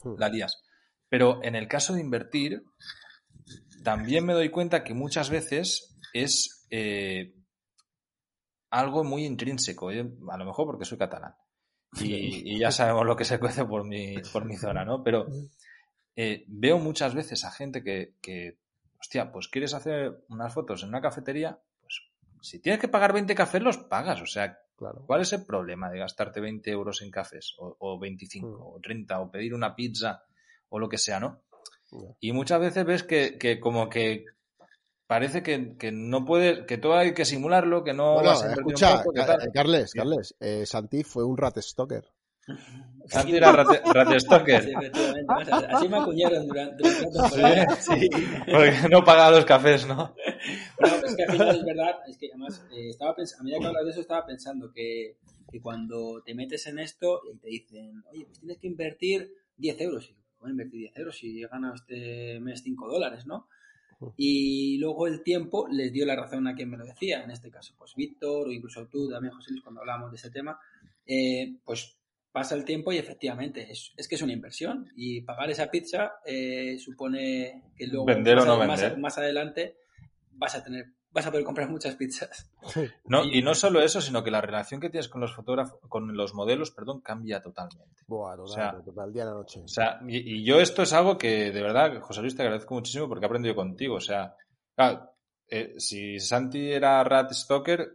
Hmm. 0.03 0.14
la 0.18 0.29
lías. 0.31 0.62
Pero 1.11 1.40
en 1.42 1.55
el 1.57 1.68
caso 1.68 1.92
de 1.92 2.00
invertir, 2.00 2.62
también 3.85 4.24
me 4.24 4.33
doy 4.33 4.48
cuenta 4.50 4.83
que 4.85 4.94
muchas 4.94 5.29
veces 5.29 5.98
es 6.14 6.66
eh, 6.70 7.35
algo 8.70 9.05
muy 9.05 9.24
intrínseco, 9.24 9.90
¿eh? 9.90 10.09
a 10.31 10.37
lo 10.38 10.44
mejor 10.44 10.66
porque 10.66 10.85
soy 10.85 10.96
catalán. 10.98 11.35
Y, 12.00 12.55
y 12.55 12.59
ya 12.59 12.70
sabemos 12.70 13.05
lo 13.07 13.16
que 13.16 13.24
se 13.24 13.38
cuece 13.40 13.64
por 13.64 13.85
mi, 13.85 14.16
por 14.33 14.44
mi 14.44 14.57
zona, 14.57 14.85
¿no? 14.85 15.03
Pero 15.03 15.26
eh, 16.16 16.44
veo 16.46 16.79
muchas 16.79 17.14
veces 17.14 17.44
a 17.44 17.50
gente 17.50 17.83
que, 17.83 18.14
que, 18.20 18.59
hostia, 19.00 19.33
pues 19.33 19.48
quieres 19.48 19.74
hacer 19.74 20.24
unas 20.29 20.53
fotos 20.55 20.83
en 20.83 20.90
una 20.90 21.00
cafetería, 21.00 21.59
pues 21.81 22.03
si 22.42 22.61
tienes 22.61 22.81
que 22.81 22.88
pagar 22.88 23.12
20 23.12 23.35
cafés, 23.35 23.62
los 23.62 23.79
pagas. 23.79 24.20
O 24.22 24.26
sea, 24.26 24.59
Claro. 24.76 25.05
¿Cuál 25.07 25.20
es 25.20 25.33
el 25.35 25.44
problema 25.44 25.90
de 25.90 25.98
gastarte 25.98 26.40
20 26.40 26.70
euros 26.70 27.03
en 27.03 27.11
cafés? 27.11 27.55
O, 27.59 27.76
o 27.81 27.98
25, 27.98 28.46
Mm. 28.48 28.62
o 28.62 28.81
30, 28.81 29.20
o 29.20 29.31
pedir 29.31 29.53
una 29.53 29.76
pizza, 29.76 30.24
o 30.70 30.79
lo 30.79 30.88
que 30.88 30.96
sea, 30.96 31.20
¿no? 31.20 31.42
Y 32.18 32.33
muchas 32.33 32.61
veces 32.61 32.87
ves 32.87 33.03
que, 33.03 33.37
que 33.37 33.61
como 33.61 33.90
que 33.90 34.24
parece 35.11 35.42
que, 35.42 35.77
que 35.77 35.90
no 35.90 36.25
puede, 36.25 36.66
que 36.66 36.79
todo 36.79 36.94
hay 36.94 37.14
que 37.14 37.25
simularlo, 37.25 37.83
que 37.83 37.92
no 37.92 38.14
Bueno, 38.14 38.29
vas 38.29 38.44
a 38.44 38.53
escucha, 38.53 38.99
un 38.99 39.03
poco, 39.03 39.14
tal. 39.27 39.42
eh, 39.42 39.51
Carles, 39.53 39.90
Sí. 39.90 39.99
Carles, 39.99 40.37
eh, 40.38 40.64
Santi 40.66 41.03
fue 41.03 41.25
un 41.25 41.37
rat 41.37 41.59
stalker. 41.59 42.05
Santi 43.09 43.35
era 43.35 43.51
rate, 43.51 43.81
ratestocker, 43.92 44.62
Sí, 44.62 44.70
efectivamente. 44.70 45.25
Más, 45.27 45.49
Así 45.75 45.88
me 45.88 45.96
acuñaron 45.96 46.46
durante, 46.46 46.85
durante. 46.88 47.75
Sí. 47.83 48.09
porque 48.46 48.88
no 48.88 49.03
pagaba 49.03 49.33
los 49.33 49.44
cafés, 49.44 49.85
¿no? 49.85 50.14
No, 50.79 50.87
es 51.05 51.16
que 51.16 51.25
al 51.25 51.33
final 51.33 51.57
es 51.57 51.64
verdad, 51.64 51.96
es 52.07 52.16
que 52.16 52.29
además 52.29 52.64
eh, 52.70 52.90
estaba 52.90 53.11
a 53.11 53.42
medida 53.42 53.59
que 53.59 53.66
hablas 53.66 53.85
de 53.87 53.90
eso 53.90 54.01
estaba 54.03 54.25
pensando 54.25 54.70
que, 54.73 55.16
que 55.51 55.61
cuando 55.61 56.23
te 56.25 56.37
metes 56.37 56.68
en 56.68 56.79
esto 56.79 57.23
y 57.33 57.37
te 57.38 57.49
dicen, 57.49 58.05
oye, 58.12 58.27
pues 58.27 58.38
tienes 58.38 58.59
que 58.59 58.68
invertir 58.68 59.33
10 59.57 59.81
euros. 59.81 60.09
Y 60.09 60.14
¿cómo 60.14 60.42
voy 60.42 60.51
a 60.51 60.53
invertir 60.53 60.79
10 60.83 60.96
euros 60.99 61.18
si 61.18 61.42
he 61.42 61.49
ganado 61.49 61.75
este 61.75 62.38
mes 62.38 62.62
5 62.62 62.87
dólares, 62.88 63.27
no? 63.27 63.49
Y 64.16 64.78
luego 64.78 65.06
el 65.06 65.22
tiempo 65.22 65.68
les 65.68 65.92
dio 65.92 66.06
la 66.06 66.16
razón 66.16 66.46
a 66.46 66.54
quien 66.54 66.70
me 66.70 66.78
lo 66.78 66.86
decía, 66.86 67.22
en 67.22 67.30
este 67.30 67.50
caso, 67.50 67.74
pues 67.76 67.94
Víctor 67.94 68.48
o 68.48 68.52
incluso 68.52 68.86
tú, 68.86 69.10
también 69.10 69.34
José 69.34 69.50
Luis, 69.50 69.62
cuando 69.62 69.80
hablábamos 69.80 70.10
de 70.10 70.16
ese 70.16 70.30
tema, 70.30 70.58
eh, 71.06 71.56
pues 71.64 71.98
pasa 72.32 72.54
el 72.54 72.64
tiempo 72.64 72.92
y 72.92 72.98
efectivamente 72.98 73.70
es, 73.70 73.92
es 73.96 74.06
que 74.06 74.14
es 74.14 74.22
una 74.22 74.32
inversión 74.32 74.90
y 74.96 75.20
pagar 75.22 75.50
esa 75.50 75.70
pizza 75.70 76.12
eh, 76.24 76.78
supone 76.78 77.72
que 77.76 77.86
luego 77.86 78.06
Vender 78.06 78.38
o 78.38 78.44
no 78.44 78.56
más 78.58 78.80
vender. 78.80 78.98
más 78.98 79.18
adelante 79.18 79.76
vas 80.32 80.54
a 80.54 80.62
tener 80.62 80.86
vas 81.12 81.27
a 81.27 81.31
poder 81.31 81.44
comprar 81.44 81.68
muchas 81.68 81.94
pizzas. 81.96 82.51
No, 83.05 83.25
y 83.25 83.42
no 83.42 83.55
solo 83.55 83.81
eso, 83.83 84.01
sino 84.01 84.23
que 84.23 84.31
la 84.31 84.40
relación 84.40 84.81
que 84.81 84.90
tienes 84.90 85.09
con 85.09 85.20
los 85.20 85.35
fotógrafos, 85.35 85.81
con 85.88 86.16
los 86.16 86.35
modelos, 86.35 86.70
perdón, 86.70 87.01
cambia 87.01 87.40
totalmente. 87.40 88.03
Buah, 88.07 88.37
total, 88.37 88.44
O 88.44 88.46
sea, 88.46 88.83
total, 88.83 89.12
día 89.12 89.23
a 89.25 89.27
la 89.27 89.35
noche. 89.35 89.61
O 89.64 89.68
sea, 89.68 90.01
y, 90.07 90.37
y 90.37 90.44
yo 90.44 90.61
esto 90.61 90.83
es 90.83 90.92
algo 90.92 91.18
que 91.18 91.51
de 91.51 91.62
verdad, 91.62 92.01
José 92.01 92.20
Luis, 92.20 92.37
te 92.37 92.42
agradezco 92.42 92.75
muchísimo 92.75 93.09
porque 93.09 93.25
he 93.25 93.29
aprendido 93.29 93.55
contigo. 93.55 93.96
O 93.96 94.01
sea, 94.01 94.35
claro, 94.75 95.11
eh, 95.49 95.75
si 95.79 96.20
Santi 96.20 96.70
era 96.70 97.03
Rat 97.03 97.33
Stalker, 97.33 97.92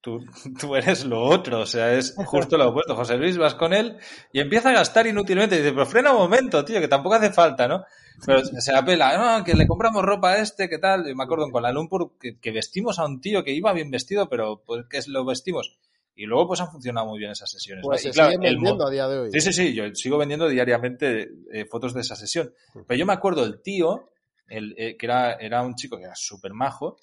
Tú, 0.00 0.24
tú 0.60 0.76
eres 0.76 1.04
lo 1.04 1.22
otro, 1.22 1.60
o 1.60 1.66
sea, 1.66 1.92
es 1.92 2.14
justo 2.26 2.56
lo 2.56 2.70
opuesto. 2.70 2.96
José 2.96 3.16
Luis, 3.16 3.38
vas 3.38 3.54
con 3.54 3.72
él 3.72 3.98
y 4.32 4.40
empieza 4.40 4.70
a 4.70 4.74
gastar 4.74 5.06
inútilmente. 5.06 5.56
Y 5.56 5.58
dice, 5.58 5.72
pero 5.72 5.86
frena 5.86 6.12
un 6.12 6.18
momento, 6.18 6.64
tío, 6.64 6.80
que 6.80 6.88
tampoco 6.88 7.16
hace 7.16 7.30
falta, 7.30 7.68
¿no? 7.68 7.84
Pero 8.24 8.44
se 8.44 8.74
apela, 8.74 9.38
no, 9.38 9.44
que 9.44 9.54
le 9.54 9.66
compramos 9.66 10.04
ropa 10.04 10.32
a 10.32 10.38
este, 10.38 10.68
¿qué 10.68 10.78
tal? 10.78 11.08
Y 11.08 11.14
me 11.14 11.24
acuerdo 11.24 11.46
en 11.46 11.50
Kuala 11.50 11.72
Lumpur 11.72 12.12
que, 12.18 12.38
que 12.38 12.50
vestimos 12.50 12.98
a 12.98 13.06
un 13.06 13.20
tío 13.20 13.42
que 13.42 13.52
iba 13.52 13.72
bien 13.72 13.90
vestido, 13.90 14.28
pero 14.28 14.62
pues 14.64 14.84
que 14.90 15.00
lo 15.06 15.24
vestimos. 15.24 15.78
Y 16.20 16.26
luego 16.26 16.48
pues 16.48 16.60
han 16.60 16.70
funcionado 16.70 17.06
muy 17.06 17.18
bien 17.18 17.30
esas 17.30 17.50
sesiones. 17.50 17.82
Pues 17.82 18.04
¿no? 18.04 18.10
se 18.10 18.14
claro, 18.14 18.32
siguen 18.32 18.42
vendiendo 18.42 18.86
a 18.86 18.90
día 18.90 19.08
de 19.08 19.18
hoy. 19.20 19.30
Sí, 19.32 19.40
sí, 19.40 19.52
sí, 19.54 19.72
yo 19.72 19.84
sigo 19.94 20.18
vendiendo 20.18 20.48
diariamente 20.48 21.30
eh, 21.50 21.64
fotos 21.64 21.94
de 21.94 22.02
esa 22.02 22.14
sesión. 22.14 22.52
Pero 22.86 22.98
yo 22.98 23.06
me 23.06 23.14
acuerdo 23.14 23.42
el 23.42 23.62
tío, 23.62 24.10
el, 24.46 24.74
eh, 24.76 24.98
que 24.98 25.06
era, 25.06 25.34
era 25.34 25.62
un 25.62 25.76
chico 25.76 25.96
que 25.96 26.04
era 26.04 26.14
súper 26.14 26.52
majo, 26.52 26.98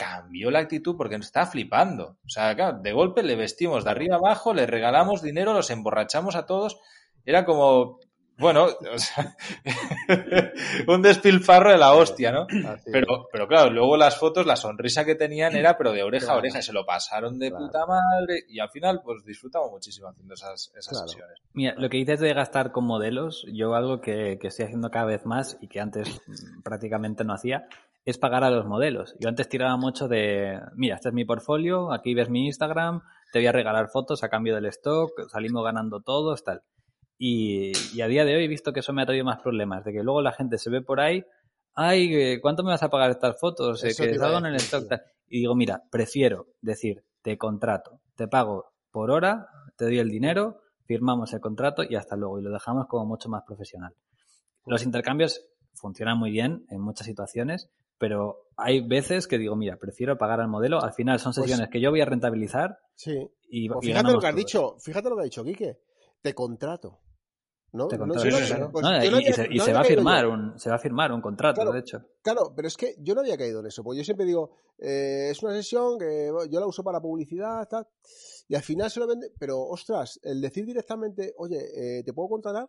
cambió 0.00 0.50
la 0.50 0.60
actitud 0.60 0.96
porque 0.96 1.18
nos 1.18 1.26
estaba 1.26 1.46
flipando. 1.46 2.16
O 2.24 2.28
sea, 2.28 2.54
claro, 2.56 2.78
de 2.80 2.92
golpe 2.92 3.22
le 3.22 3.36
vestimos 3.36 3.84
de 3.84 3.90
arriba 3.90 4.16
abajo, 4.16 4.54
le 4.54 4.66
regalamos 4.66 5.20
dinero, 5.22 5.52
los 5.52 5.68
emborrachamos 5.70 6.36
a 6.36 6.46
todos. 6.46 6.78
Era 7.26 7.44
como, 7.44 7.98
bueno, 8.38 8.64
o 8.64 8.98
sea, 8.98 9.36
un 10.88 11.02
despilfarro 11.02 11.70
de 11.72 11.78
la 11.78 11.92
hostia, 11.94 12.32
¿no? 12.32 12.46
Pero, 12.90 13.28
pero 13.30 13.46
claro, 13.46 13.70
luego 13.70 13.96
las 13.96 14.16
fotos, 14.16 14.46
la 14.46 14.56
sonrisa 14.56 15.04
que 15.04 15.14
tenían 15.14 15.54
era, 15.54 15.76
pero 15.76 15.92
de 15.92 16.02
oreja 16.02 16.32
a 16.32 16.36
oreja, 16.36 16.62
se 16.62 16.72
lo 16.72 16.86
pasaron 16.86 17.38
de 17.38 17.50
Claro. 17.50 17.66
puta 17.66 17.86
madre 17.86 18.44
y 18.48 18.58
al 18.60 18.70
final, 18.70 19.02
pues 19.04 19.24
disfrutamos 19.24 19.70
muchísimo 19.70 20.08
haciendo 20.08 20.34
esas, 20.34 20.72
esas 20.76 20.88
Claro. 20.94 21.08
sesiones. 21.08 21.38
Mira, 21.52 21.74
lo 21.76 21.88
que 21.90 21.98
dices 21.98 22.20
de 22.20 22.32
gastar 22.32 22.72
con 22.72 22.84
modelos, 22.84 23.44
yo 23.52 23.74
algo 23.74 24.00
que, 24.00 24.38
que 24.40 24.48
estoy 24.48 24.64
haciendo 24.66 24.90
cada 24.90 25.06
vez 25.06 25.26
más 25.26 25.58
y 25.60 25.68
que 25.68 25.80
antes 25.80 26.08
mm, 26.26 26.62
prácticamente 26.62 27.24
no 27.24 27.34
hacía, 27.34 27.66
es 28.10 28.18
pagar 28.18 28.44
a 28.44 28.50
los 28.50 28.66
modelos. 28.66 29.14
Yo 29.18 29.28
antes 29.28 29.48
tiraba 29.48 29.76
mucho 29.76 30.08
de, 30.08 30.60
mira, 30.74 30.96
este 30.96 31.08
es 31.08 31.14
mi 31.14 31.24
portfolio, 31.24 31.92
aquí 31.92 32.14
ves 32.14 32.28
mi 32.28 32.46
Instagram, 32.46 33.02
te 33.32 33.38
voy 33.38 33.46
a 33.46 33.52
regalar 33.52 33.88
fotos 33.88 34.22
a 34.22 34.28
cambio 34.28 34.54
del 34.54 34.66
stock, 34.66 35.10
salimos 35.30 35.64
ganando 35.64 36.00
todos, 36.00 36.44
tal. 36.44 36.62
Y, 37.18 37.72
y 37.94 38.00
a 38.00 38.06
día 38.08 38.24
de 38.24 38.36
hoy 38.36 38.44
he 38.44 38.48
visto 38.48 38.72
que 38.72 38.80
eso 38.80 38.92
me 38.92 39.02
ha 39.02 39.06
traído 39.06 39.24
más 39.24 39.40
problemas, 39.42 39.84
de 39.84 39.92
que 39.92 40.02
luego 40.02 40.22
la 40.22 40.32
gente 40.32 40.58
se 40.58 40.70
ve 40.70 40.80
por 40.82 41.00
ahí, 41.00 41.24
ay, 41.74 42.40
¿cuánto 42.40 42.62
me 42.62 42.70
vas 42.70 42.82
a 42.82 42.90
pagar 42.90 43.10
estas 43.10 43.38
fotos? 43.38 43.82
Eh, 43.84 43.88
Eso 43.88 44.04
que 44.04 44.18
salgan 44.18 44.46
en 44.46 44.52
el 44.54 44.60
stock. 44.60 44.88
tal. 44.88 45.02
Y 45.28 45.40
digo, 45.40 45.54
mira, 45.54 45.82
prefiero 45.90 46.46
decir, 46.60 47.04
te 47.22 47.38
contrato, 47.38 48.00
te 48.16 48.26
pago 48.28 48.72
por 48.90 49.10
hora, 49.10 49.48
te 49.76 49.84
doy 49.84 49.98
el 49.98 50.08
dinero, 50.08 50.62
firmamos 50.84 51.32
el 51.32 51.40
contrato 51.40 51.82
y 51.88 51.94
hasta 51.94 52.16
luego. 52.16 52.40
Y 52.40 52.42
lo 52.42 52.50
dejamos 52.50 52.86
como 52.88 53.06
mucho 53.06 53.28
más 53.28 53.44
profesional. 53.46 53.94
Los 54.66 54.82
intercambios 54.84 55.46
funcionan 55.74 56.18
muy 56.18 56.30
bien 56.30 56.66
en 56.68 56.80
muchas 56.80 57.06
situaciones, 57.06 57.70
pero 58.00 58.48
hay 58.56 58.80
veces 58.80 59.26
que 59.28 59.36
digo, 59.38 59.54
mira, 59.54 59.76
prefiero 59.76 60.16
pagar 60.18 60.40
al 60.40 60.48
modelo. 60.48 60.82
Al 60.82 60.94
final 60.94 61.20
son 61.20 61.32
Pues- 61.34 61.42
sesiones 61.48 61.68
que 61.70 61.80
yo 61.80 61.90
voy 61.90 62.00
a 62.00 62.06
rentabilizar 62.06 62.78
Sí. 62.96 63.12
y, 63.48 63.68
Pues 63.68 63.78
y 63.82 63.86
fíjate 63.88 64.02
lo 64.12 64.18
ganamos 64.18 64.20
que 64.22 64.26
has 64.26 64.32
todos. 64.32 64.44
dicho, 64.46 64.76
fíjate 64.80 65.08
lo 65.10 65.14
que 65.16 65.20
ha 65.20 65.24
dicho 65.24 65.44
Quique. 65.44 65.78
Te 66.22 66.34
contrato. 66.34 66.98
¿No? 67.72 67.86
Te 67.86 67.96
No, 67.98 68.00
contrato, 68.08 68.24
yo 68.28 68.30
no- 68.32 68.36
sí, 68.38 68.42
sí, 68.46 68.50
claro. 68.52 68.72
pues 68.72 68.82
No, 68.82 68.90
y, 69.04 69.10
no 69.10 69.20
y 69.20 69.32
se, 69.32 69.46
y 69.48 69.58
va 69.58 69.80
a 69.80 69.84
firmar 69.84 70.24
yo. 70.24 70.32
un, 70.32 70.58
se 70.58 70.68
va 70.70 70.74
a 70.74 70.78
firmar 70.80 71.12
un 71.12 71.20
contrato, 71.20 71.60
Claro. 71.60 71.70
de 71.72 71.78
hecho. 71.78 72.04
Claro, 72.20 72.52
pero 72.56 72.66
es 72.66 72.76
que 72.76 72.96
yo 72.98 73.14
no 73.14 73.20
había 73.20 73.38
caído 73.38 73.60
en 73.60 73.66
eso, 73.66 73.84
porque 73.84 73.98
yo 73.98 74.04
siempre 74.04 74.26
digo, 74.26 74.50
eh, 74.78 75.28
es 75.30 75.40
una 75.44 75.52
sesión 75.52 75.96
que 75.96 76.32
yo 76.50 76.58
la 76.58 76.66
uso 76.66 76.82
para 76.82 77.00
publicidad, 77.00 77.68
tal, 77.68 77.86
y 78.48 78.56
al 78.56 78.62
final 78.62 78.90
se 78.90 78.98
lo 78.98 79.06
vende, 79.06 79.30
pero 79.38 79.60
ostras, 79.60 80.18
el 80.24 80.40
decir 80.40 80.66
directamente, 80.66 81.32
oye, 81.38 81.58
eh, 82.00 82.02
¿te 82.02 82.12
puedo 82.12 82.28
contratar? 82.30 82.68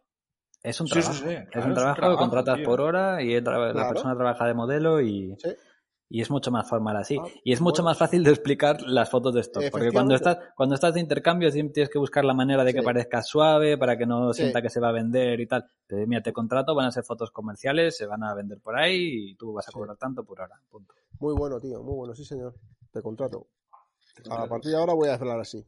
Es 0.63 0.79
un 0.79 0.87
Sí, 0.87 1.01
sí, 1.01 1.01
trabajo. 1.01 1.23
sí, 1.25 1.33
es 1.33 1.49
claro, 1.49 1.65
un 1.65 1.71
es 1.71 1.77
trabajo, 1.77 1.95
trabajo, 1.99 2.19
contratas 2.19 2.55
tío. 2.57 2.65
por 2.65 2.81
hora 2.81 3.21
y 3.23 3.29
tra- 3.41 3.67
la 3.67 3.71
Claro. 3.73 3.89
persona 3.89 4.15
trabaja 4.15 4.45
de 4.45 4.53
modelo 4.53 5.01
y, 5.01 5.35
Sí. 5.39 5.49
y 6.09 6.21
es 6.21 6.29
mucho 6.29 6.51
más 6.51 6.69
formal 6.69 6.97
así. 6.97 7.17
Ah, 7.19 7.25
y 7.43 7.51
es 7.53 7.61
mucho 7.61 7.81
bueno. 7.81 7.91
más 7.91 7.97
fácil 7.97 8.23
de 8.23 8.29
explicar 8.29 8.79
las 8.83 9.09
fotos 9.09 9.33
de 9.33 9.41
stock. 9.41 9.63
Porque 9.71 9.91
cuando 9.91 10.13
estás, 10.13 10.37
cuando 10.55 10.75
estás 10.75 10.93
de 10.93 10.99
intercambio 10.99 11.49
siempre 11.51 11.73
tienes 11.73 11.89
que 11.89 11.97
buscar 11.97 12.25
la 12.25 12.33
manera 12.35 12.63
de 12.63 12.73
que 12.73 12.79
Sí. 12.81 12.85
parezca 12.85 13.23
suave 13.23 13.77
para 13.77 13.97
que 13.97 14.05
no 14.05 14.33
Sí. 14.33 14.41
sienta 14.43 14.61
que 14.61 14.69
se 14.69 14.79
va 14.79 14.89
a 14.89 14.91
vender 14.91 15.39
y 15.39 15.47
tal. 15.47 15.65
Pero 15.87 16.05
mira, 16.05 16.21
te 16.21 16.31
contrato, 16.31 16.75
van 16.75 16.85
a 16.87 16.91
ser 16.91 17.03
fotos 17.05 17.31
comerciales, 17.31 17.97
se 17.97 18.05
van 18.05 18.23
a 18.23 18.35
vender 18.35 18.59
por 18.59 18.77
ahí 18.77 19.31
y 19.31 19.35
tú 19.35 19.53
vas 19.53 19.67
a 19.67 19.71
Sí. 19.71 19.73
cobrar 19.79 19.97
tanto 19.97 20.23
por 20.23 20.41
hora. 20.41 20.59
Punto. 20.69 20.93
Muy 21.19 21.33
bueno, 21.33 21.59
tío, 21.59 21.81
muy 21.81 21.95
bueno, 21.95 22.13
sí, 22.13 22.23
señor. 22.23 22.53
Te 22.91 23.01
contrato. 23.01 23.47
A 24.29 24.45
partir 24.47 24.71
de 24.71 24.77
ahora 24.77 24.93
voy 24.93 25.09
a 25.09 25.15
hablar 25.15 25.39
así. 25.39 25.65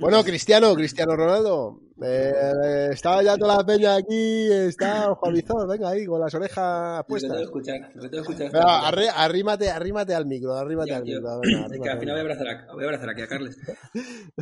Bueno, 0.00 0.22
Cristiano, 0.24 0.74
Cristiano 0.74 1.14
Ronaldo. 1.16 1.80
Eh, 2.04 2.88
está 2.92 3.22
ya 3.22 3.36
toda 3.36 3.58
la 3.58 3.64
peña 3.64 3.94
aquí, 3.96 4.48
está 4.50 5.14
Juan 5.14 5.34
Bizón, 5.34 5.68
venga 5.68 5.90
ahí, 5.90 6.04
con 6.04 6.20
las 6.20 6.34
orejas 6.34 7.04
puestas. 7.06 7.40
escuchar, 7.40 7.76
escuchar. 7.94 8.50
Venga, 8.52 8.90
arri- 8.90 9.12
arrímate, 9.14 9.70
arrímate 9.70 10.14
al 10.14 10.26
micro, 10.26 10.54
arrímate 10.54 10.90
Ya, 10.90 10.96
al 10.96 11.04
tío. 11.04 11.20
micro. 11.20 11.40
venga, 11.40 11.66
Es 11.66 11.80
que 11.80 11.88
arrímate 11.88 11.90
al 11.90 11.98
final 12.00 12.14
voy 12.14 12.18
a 12.18 12.22
abrazar, 12.22 12.48
a, 12.48 12.72
voy 12.72 12.82
a 12.82 12.86
abrazar 12.86 13.10
aquí 13.10 13.22
a 13.22 13.28
Carles. 13.28 13.56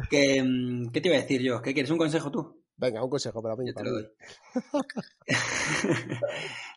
Que, 0.08 0.42
mm, 0.42 0.90
¿Qué 0.90 1.00
te 1.00 1.08
iba 1.08 1.18
a 1.18 1.20
decir 1.20 1.42
yo? 1.42 1.60
¿Qué 1.60 1.74
quieres? 1.74 1.90
¿Un 1.90 1.98
consejo 1.98 2.30
tú? 2.30 2.62
Venga, 2.78 3.04
un 3.04 3.10
consejo 3.10 3.42
para 3.42 3.56
mí. 3.56 3.66
Yo 3.66 3.74
te 3.74 3.84
lo 3.84 3.92
doy. 3.92 4.08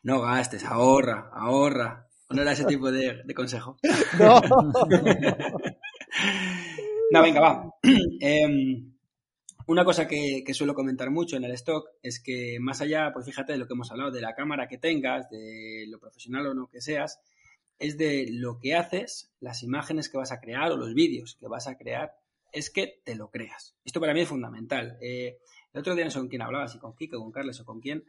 no 0.03 0.21
gastes, 0.21 0.65
ahorra, 0.65 1.29
ahorra. 1.33 2.07
No 2.29 2.41
era 2.41 2.51
ese 2.53 2.65
tipo 2.65 2.91
de, 2.91 3.21
de 3.23 3.33
consejo. 3.33 3.77
No. 4.19 4.41
No, 7.13 7.21
venga, 7.21 7.41
va. 7.41 7.69
Em, 8.21 8.91
una 9.67 9.85
cosa 9.85 10.07
que, 10.07 10.43
que 10.43 10.53
suelo 10.55 10.73
comentar 10.73 11.11
mucho 11.11 11.37
en 11.37 11.43
el 11.43 11.51
stock 11.51 11.87
es 12.01 12.19
que 12.19 12.57
más 12.59 12.81
allá, 12.81 13.11
pues 13.13 13.27
fíjate 13.27 13.53
de 13.53 13.59
lo 13.59 13.67
que 13.67 13.73
hemos 13.75 13.91
hablado, 13.91 14.09
de 14.09 14.19
la 14.19 14.33
cámara 14.33 14.67
que 14.67 14.79
tengas, 14.79 15.29
de 15.29 15.85
lo 15.89 15.99
profesional 15.99 16.47
o 16.47 16.55
no 16.55 16.71
que 16.71 16.81
seas, 16.81 17.19
es 17.77 17.99
de 17.99 18.25
lo 18.31 18.57
que 18.59 18.73
haces, 18.73 19.31
las 19.41 19.61
imágenes 19.61 20.09
que 20.09 20.17
vas 20.17 20.31
a 20.31 20.41
crear 20.41 20.71
o 20.71 20.75
los 20.75 20.95
vídeos 20.95 21.37
que 21.39 21.47
vas 21.47 21.67
a 21.67 21.77
crear, 21.77 22.15
es 22.51 22.71
que 22.71 22.99
te 23.03 23.13
lo 23.13 23.29
creas. 23.29 23.75
Esto 23.85 23.99
para 23.99 24.15
mí 24.15 24.21
es 24.21 24.27
fundamental. 24.27 24.97
Eh, 24.99 25.37
el 25.71 25.81
otro 25.81 25.93
día 25.93 26.05
no 26.05 26.09
sé 26.09 26.17
con 26.17 26.29
quién 26.29 26.41
hablaba, 26.41 26.67
si 26.67 26.79
con 26.79 26.95
Kiko, 26.95 27.19
con 27.19 27.31
Carles 27.31 27.59
o 27.59 27.65
con 27.65 27.79
quién, 27.79 28.05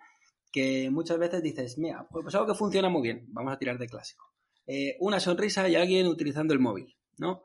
que 0.51 0.89
muchas 0.89 1.19
veces 1.19 1.43
dices, 1.43 1.77
mira, 1.77 2.07
pues 2.11 2.35
algo 2.35 2.47
que 2.47 2.55
funciona 2.55 2.89
muy 2.89 3.03
bien, 3.03 3.27
vamos 3.29 3.53
a 3.53 3.59
tirar 3.59 3.77
de 3.77 3.87
clásico. 3.87 4.33
Eh, 4.67 4.97
una 5.01 5.21
sonrisa 5.21 5.69
y 5.69 5.75
alguien 5.75 6.07
utilizando 6.07 6.55
el 6.55 6.61
móvil, 6.61 6.97
¿no? 7.19 7.43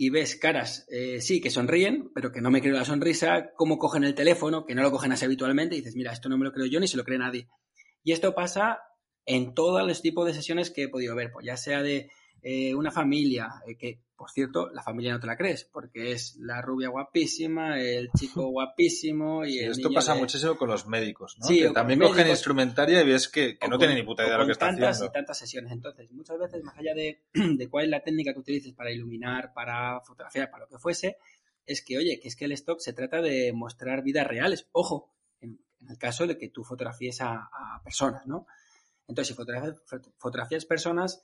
Y 0.00 0.10
ves 0.10 0.36
caras, 0.36 0.86
eh, 0.92 1.20
sí, 1.20 1.40
que 1.40 1.50
sonríen, 1.50 2.12
pero 2.14 2.30
que 2.30 2.40
no 2.40 2.52
me 2.52 2.60
creo 2.60 2.76
la 2.76 2.84
sonrisa, 2.84 3.50
cómo 3.56 3.78
cogen 3.78 4.04
el 4.04 4.14
teléfono, 4.14 4.64
que 4.64 4.76
no 4.76 4.82
lo 4.82 4.92
cogen 4.92 5.10
así 5.10 5.24
habitualmente, 5.24 5.74
y 5.74 5.78
dices, 5.78 5.96
mira, 5.96 6.12
esto 6.12 6.28
no 6.28 6.38
me 6.38 6.44
lo 6.44 6.52
creo 6.52 6.66
yo 6.66 6.78
ni 6.78 6.86
se 6.86 6.96
lo 6.96 7.02
cree 7.02 7.18
nadie. 7.18 7.48
Y 8.04 8.12
esto 8.12 8.32
pasa 8.32 8.78
en 9.26 9.54
todos 9.54 9.84
los 9.84 10.00
tipos 10.00 10.24
de 10.24 10.34
sesiones 10.34 10.70
que 10.70 10.84
he 10.84 10.88
podido 10.88 11.16
ver, 11.16 11.32
pues 11.32 11.44
ya 11.44 11.56
sea 11.56 11.82
de 11.82 12.12
eh, 12.42 12.74
una 12.74 12.90
familia, 12.90 13.62
eh, 13.66 13.76
que 13.76 14.00
por 14.16 14.30
cierto, 14.32 14.68
la 14.70 14.82
familia 14.82 15.12
no 15.12 15.20
te 15.20 15.28
la 15.28 15.36
crees, 15.36 15.62
porque 15.64 16.10
es 16.10 16.34
la 16.40 16.60
rubia 16.60 16.88
guapísima, 16.88 17.80
el 17.80 18.10
chico 18.18 18.46
guapísimo 18.50 19.44
y 19.44 19.52
Sí, 19.52 19.58
el 19.60 19.70
esto 19.70 19.88
niño 19.88 19.96
pasa 19.98 20.14
de- 20.14 20.20
muchísimo 20.20 20.56
con 20.56 20.68
los 20.68 20.86
médicos, 20.88 21.36
¿no? 21.38 21.46
Sí, 21.46 21.62
o 21.64 21.68
que 21.68 21.74
también 21.74 22.00
cogen 22.00 22.26
instrumentaria 22.28 23.00
y 23.00 23.06
ves 23.06 23.28
que, 23.28 23.56
que 23.56 23.66
no 23.68 23.72
con- 23.72 23.78
tienen 23.78 23.96
ni 23.96 24.02
puta 24.02 24.24
idea 24.24 24.32
de 24.32 24.38
lo 24.40 24.46
que 24.46 24.52
está 24.52 24.66
tantas 24.66 24.88
haciendo. 24.96 25.06
y 25.06 25.12
tantas 25.14 25.38
sesiones. 25.38 25.70
Entonces, 25.72 26.10
muchas 26.10 26.36
veces, 26.38 26.64
más 26.64 26.76
allá 26.76 26.94
de, 26.94 27.22
de 27.32 27.68
cuál 27.68 27.84
es 27.84 27.90
la 27.90 28.02
técnica 28.02 28.32
que 28.32 28.40
utilices 28.40 28.72
para 28.72 28.90
iluminar, 28.90 29.52
para 29.52 30.00
fotografiar, 30.00 30.50
para 30.50 30.64
lo 30.64 30.68
que 30.68 30.78
fuese, 30.78 31.16
es 31.64 31.82
que, 31.84 31.96
oye, 31.98 32.18
que 32.18 32.26
es 32.26 32.34
que 32.34 32.46
el 32.46 32.52
stock 32.52 32.80
se 32.80 32.92
trata 32.94 33.22
de 33.22 33.52
mostrar 33.52 34.02
vidas 34.02 34.26
reales. 34.26 34.66
Ojo, 34.72 35.12
en, 35.40 35.60
en 35.80 35.90
el 35.90 35.96
caso 35.98 36.26
de 36.26 36.36
que 36.36 36.48
tú 36.48 36.64
fotografíes 36.64 37.20
a, 37.20 37.34
a 37.52 37.80
personas, 37.84 38.26
¿no? 38.26 38.48
Entonces, 39.06 39.28
si 39.28 39.34
fotografías, 39.34 39.76
fotografías 40.18 40.64
personas, 40.64 41.22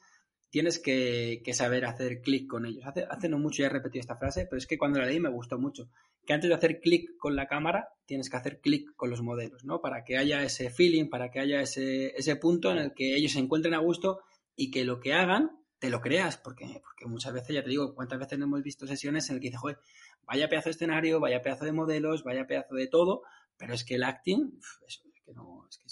tienes 0.55 0.79
que, 0.79 1.43
que 1.45 1.53
saber 1.53 1.85
hacer 1.85 2.21
clic 2.21 2.47
con 2.47 2.65
ellos. 2.65 2.87
Hace, 2.87 3.05
hace 3.11 3.29
no 3.29 3.41
mucho 3.41 3.65
ya 3.65 3.67
he 3.67 3.71
repetido 3.71 3.99
esta 3.99 4.15
frase, 4.15 4.47
pero 4.49 4.59
es 4.59 4.69
que 4.69 4.79
cuando 4.79 5.01
la 5.01 5.07
leí 5.07 5.19
me 5.19 5.29
gustó 5.29 5.59
mucho. 5.59 5.91
Que 6.25 6.33
antes 6.33 6.49
de 6.49 6.55
hacer 6.55 6.79
clic 6.79 7.17
con 7.19 7.35
la 7.35 7.49
cámara, 7.49 7.89
tienes 8.07 8.31
que 8.31 8.37
hacer 8.37 8.61
clic 8.61 8.95
con 8.95 9.11
los 9.11 9.21
modelos, 9.21 9.65
¿no? 9.65 9.81
Para 9.81 10.05
que 10.05 10.17
haya 10.17 10.45
ese 10.45 10.71
feeling, 10.71 11.09
para 11.09 11.33
que 11.33 11.41
haya 11.41 11.61
ese, 11.61 12.17
ese 12.17 12.37
punto 12.37 12.71
en 12.71 12.79
el 12.79 12.95
que 12.95 13.17
ellos 13.17 13.33
se 13.33 13.41
encuentren 13.41 13.75
a 13.75 13.79
gusto 13.79 14.21
y 14.55 14.71
que 14.71 14.85
lo 14.85 15.01
que 15.01 15.13
hagan 15.13 15.51
te 15.81 15.91
lo 15.91 16.01
creas, 16.01 16.37
porque, 16.37 16.81
porque 16.85 17.07
muchas 17.07 17.33
veces, 17.33 17.53
ya 17.53 17.65
te 17.65 17.71
digo, 17.71 17.93
cuántas 17.93 18.21
veces 18.21 18.39
no 18.39 18.45
hemos 18.45 18.63
visto 18.63 18.87
sesiones 18.87 19.29
en 19.31 19.35
el 19.35 19.43
que 19.43 19.49
dices, 19.49 19.61
joder, 19.61 19.81
vaya 20.25 20.49
pedazo 20.49 20.69
de 20.69 20.75
escenario, 20.75 21.19
vaya 21.19 21.43
pedazo 21.43 21.65
de 21.65 21.73
modelos, 21.73 22.23
vaya 22.23 22.47
pedazo 22.47 22.77
de 22.77 22.87
todo, 22.87 23.23
pero 23.57 23.75
es 23.75 23.83
que 23.83 23.97
el 23.97 24.05
acting, 24.05 24.53
eso, 24.87 25.03
es 25.13 25.21
que 25.27 25.33
no, 25.33 25.67
es 25.69 25.79
que 25.79 25.89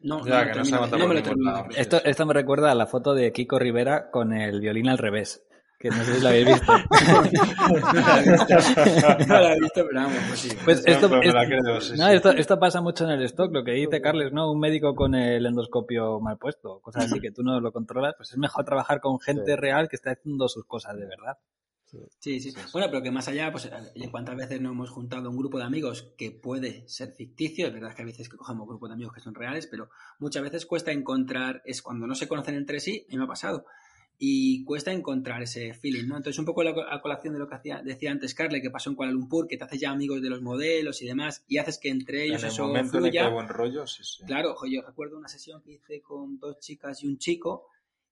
no, 0.00 0.24
Ya, 0.26 0.44
no, 0.44 0.46
me 0.46 0.52
termino 0.88 1.08
me 1.08 1.14
lo 1.14 1.22
termino. 1.22 1.66
Esto, 1.76 2.00
esto 2.04 2.26
me 2.26 2.34
recuerda 2.34 2.70
a 2.70 2.74
la 2.74 2.86
foto 2.86 3.14
de 3.14 3.32
Kiko 3.32 3.58
Rivera 3.58 4.10
con 4.10 4.32
el 4.32 4.60
violín 4.60 4.88
al 4.88 4.98
revés. 4.98 5.42
Que 5.78 5.90
no 5.90 6.02
sé 6.04 6.14
si 6.14 6.22
la 6.22 6.30
habéis 6.30 6.46
visto. 6.46 6.72
No 9.26 9.40
la 9.40 9.54
he 9.54 9.60
visto, 9.60 9.84
pero 9.86 10.00
vamos, 10.00 10.18
pues 10.28 10.40
sí. 10.40 10.48
Pues 10.64 10.82
esto, 10.86 11.08
Pero 11.08 11.20
me 11.20 11.32
la 11.32 11.42
esto- 11.42 11.54
creo, 11.62 11.80
sí, 11.80 11.92
no, 11.98 12.08
sí. 12.08 12.14
esto, 12.14 12.30
esto 12.30 12.58
pasa 12.58 12.80
mucho 12.80 13.04
en 13.04 13.10
el 13.10 13.22
stock, 13.24 13.52
lo 13.52 13.64
que 13.64 13.72
dice 13.72 14.00
Carles, 14.00 14.32
¿no? 14.32 14.50
Un 14.50 14.58
médico 14.60 14.94
con 14.94 15.14
el 15.14 15.44
endoscopio 15.44 16.20
mal 16.20 16.38
puesto, 16.38 16.80
cosas 16.80 17.06
así 17.06 17.20
que 17.20 17.30
tú 17.30 17.42
no 17.42 17.60
lo 17.60 17.72
controlas, 17.72 18.14
pues 18.16 18.30
es 18.32 18.38
mejor 18.38 18.64
trabajar 18.64 19.00
con 19.00 19.20
gente 19.20 19.52
Sí. 19.52 19.56
real 19.56 19.88
que 19.88 19.96
está 19.96 20.12
haciendo 20.12 20.48
sus 20.48 20.64
cosas 20.64 20.96
de 20.96 21.06
verdad. 21.06 21.36
Sí, 22.18 22.40
sí. 22.40 22.52
Bueno, 22.72 22.88
pero 22.90 23.02
que 23.02 23.10
más 23.10 23.28
allá, 23.28 23.50
pues, 23.52 23.70
oye, 23.94 24.10
¿cuántas 24.10 24.36
veces 24.36 24.60
no 24.60 24.70
hemos 24.70 24.90
juntado 24.90 25.30
un 25.30 25.36
grupo 25.36 25.58
de 25.58 25.64
amigos 25.64 26.12
que 26.16 26.30
puede 26.30 26.88
ser 26.88 27.12
ficticio? 27.12 27.66
Es 27.66 27.72
verdad 27.72 27.94
que 27.94 28.02
a 28.02 28.06
veces 28.06 28.28
que 28.28 28.36
cogemos 28.36 28.66
grupos 28.66 28.88
de 28.88 28.94
amigos 28.94 29.14
que 29.14 29.20
son 29.20 29.34
reales, 29.34 29.66
pero 29.66 29.90
muchas 30.18 30.42
veces 30.42 30.66
cuesta 30.66 30.92
encontrar, 30.92 31.62
es 31.64 31.82
cuando 31.82 32.06
no 32.06 32.14
se 32.14 32.28
conocen 32.28 32.54
entre 32.56 32.80
sí, 32.80 33.04
a 33.08 33.12
mí 33.12 33.18
me 33.18 33.24
ha 33.24 33.28
pasado. 33.28 33.64
y 34.18 34.64
cuesta 34.64 34.92
encontrar 34.92 35.42
ese 35.42 35.74
feeling, 35.74 36.06
¿no? 36.08 36.16
Entonces, 36.16 36.38
un 36.38 36.46
poco 36.46 36.62
la, 36.64 36.74
a 36.90 37.02
colación 37.02 37.34
de 37.34 37.38
lo 37.38 37.46
que 37.48 37.54
hacía, 37.56 37.82
decía 37.82 38.10
antes 38.10 38.34
Carly, 38.34 38.62
que 38.62 38.70
pasó 38.70 38.88
en 38.88 38.96
Kuala 38.96 39.12
Lumpur, 39.12 39.46
que 39.46 39.58
te 39.58 39.64
haces 39.64 39.78
ya 39.80 39.90
amigos 39.90 40.22
de 40.22 40.30
los 40.30 40.40
modelos 40.40 41.02
y 41.02 41.06
demás, 41.06 41.44
y 41.46 41.58
haces 41.58 41.78
que 41.78 41.90
entre 41.90 42.24
ellos 42.24 42.42
en 42.42 42.48
el 42.48 42.52
eso 42.52 42.66
momento 42.66 42.98
en 42.98 43.04
el 43.04 43.12
que 43.12 43.18
fluya. 43.18 43.28
buen 43.28 43.48
rollo, 43.48 43.86
sí, 43.86 44.02
sí. 44.04 44.24
Claro, 44.24 44.56
yo 44.70 44.80
recuerdo 44.80 45.18
una 45.18 45.28
sesión 45.28 45.60
que 45.62 45.72
hice 45.72 46.00
con 46.00 46.38
dos 46.38 46.58
chicas 46.60 47.02
y 47.02 47.06
un 47.08 47.18
chico 47.18 47.66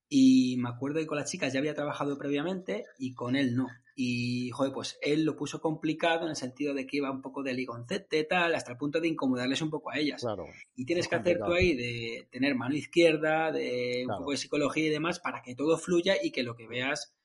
y 0.07 0.57
me 0.57 0.69
acuerdo 0.69 0.99
que 0.99 1.07
con 1.07 1.17
las 1.17 1.29
chicas 1.29 1.53
ya 1.53 1.59
había 1.59 1.73
trabajado 1.73 2.17
previamente 2.17 2.85
y 2.99 3.13
con 3.13 3.35
él 3.35 3.55
no. 3.55 3.67
Y, 3.97 4.49
joder, 4.51 4.73
pues 4.73 4.99
él 5.01 5.23
lo 5.23 5.37
puso 5.37 5.61
complicado 5.61 6.23
en 6.23 6.31
el 6.31 6.35
sentido 6.35 6.73
de 6.73 6.85
que 6.85 6.97
iba 6.97 7.09
un 7.09 7.21
poco 7.21 7.43
de 7.43 7.53
ligoncete, 7.53 8.25
tal, 8.25 8.53
hasta 8.53 8.73
el 8.73 8.77
punto 8.77 8.99
de 8.99 9.07
incomodarles 9.07 9.61
un 9.61 9.69
poco 9.69 9.89
a 9.89 9.97
ellas. 9.97 10.21
Claro. 10.21 10.47
Y 10.75 10.85
tienes 10.85 11.05
es 11.05 11.09
que 11.09 11.15
hacer 11.15 11.39
tú 11.39 11.53
ahí 11.53 11.75
de 11.75 12.27
tener 12.29 12.55
mano 12.55 12.75
izquierda, 12.75 13.53
de 13.53 14.05
un 14.07 14.17
poco 14.17 14.31
de 14.31 14.37
psicología 14.37 14.87
y 14.87 14.89
demás 14.89 15.19
para 15.19 15.41
que 15.41 15.55
todo 15.55 15.77
fluya 15.77 16.15
y 16.21 16.31
que 16.31 16.43
lo 16.43 16.57
que 16.57 16.67
veas 16.67 17.15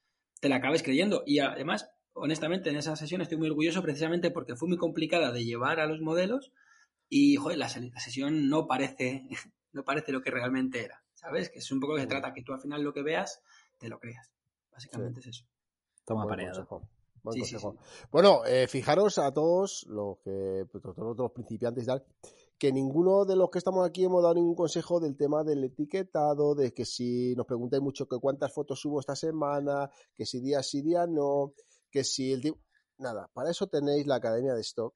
te 0.41 0.49
la 0.49 0.57
acabes 0.57 0.85
creyendo. 0.85 1.25
Y 1.27 1.41
además, 1.41 1.91
honestamente, 2.13 2.71
en 2.71 2.77
esa 2.77 2.95
sesión 2.95 3.21
estoy 3.21 3.37
muy 3.37 3.49
orgulloso 3.49 3.83
precisamente 3.83 4.31
porque 4.31 4.55
fue 4.55 4.69
muy 4.69 4.79
complicada 4.79 5.33
de 5.33 5.45
llevar 5.45 5.81
a 5.81 5.87
los 5.87 6.01
modelos 6.01 6.53
y, 7.09 7.35
joder, 7.35 7.59
la, 7.59 7.67
la 7.67 8.01
sesión 8.01 8.49
no 8.49 8.69
parece, 8.69 9.25
no 9.73 9.85
parece 9.85 10.13
lo 10.13 10.23
que 10.23 10.31
realmente 10.31 10.85
era. 10.85 11.03
¿Sabes? 11.21 11.51
Que 11.51 11.59
es 11.59 11.71
un 11.71 11.81
poco 11.81 11.97
que 11.97 12.03
se 12.03 12.07
trata 12.07 12.33
que 12.33 12.43
tú 12.43 12.53
al 12.55 12.61
final 12.61 12.83
lo 12.83 12.95
que 12.95 13.03
veas 13.03 13.43
te 13.79 13.89
lo 13.89 13.99
creas. 13.99 14.31
Básicamente 14.73 15.21
es 15.21 15.27
eso. 15.27 15.45
Toma 16.07 16.25
Buen 16.25 16.31
pareado. 16.37 16.67
consejo. 16.67 16.89
Buen 17.23 17.35
Sí, 17.35 17.45
sí, 17.45 17.55
consejo. 17.57 17.77
Bueno, 18.11 18.45
eh, 18.47 18.67
fijaros 18.67 19.19
a 19.19 19.31
todos 19.33 19.85
los 19.89 20.19
que, 20.25 20.65
pues, 20.73 20.83
todos 20.83 21.17
los 21.19 21.33
principiantes 21.33 21.85
y 21.85 21.87
tal, 21.87 22.07
que 22.59 22.73
ninguno 22.73 23.27
de 23.27 23.37
los 23.37 23.51
que 23.51 23.59
estamos 23.59 23.87
aquí 23.87 24.05
hemos 24.05 24.23
dado 24.23 24.35
ningún 24.35 24.55
consejo 24.55 24.99
del 24.99 25.17
tema 25.17 25.45
del 25.45 25.63
etiquetado, 25.65 26.55
de 26.55 26.73
que 26.73 26.87
si 26.87 27.35
nos 27.37 27.45
preguntáis 27.47 27.83
mucho 27.83 28.07
que 28.09 28.19
cuántas 28.19 28.53
fotos 28.55 28.81
subo 28.81 29.01
esta 29.01 29.15
semana, 29.15 29.91
que 30.15 30.25
si 30.25 30.41
día 30.41 30.63
sí, 30.63 30.81
día 30.81 31.07
no, 31.07 31.53
que 31.91 32.03
si 32.05 32.33
el 32.33 32.41
tipo... 32.41 32.59
Nada, 32.97 33.31
para 33.33 33.51
eso 33.51 33.67
tenéis 33.67 34.07
la 34.07 34.17
Academia 34.17 34.55
de 34.55 34.61
Stock, 34.61 34.95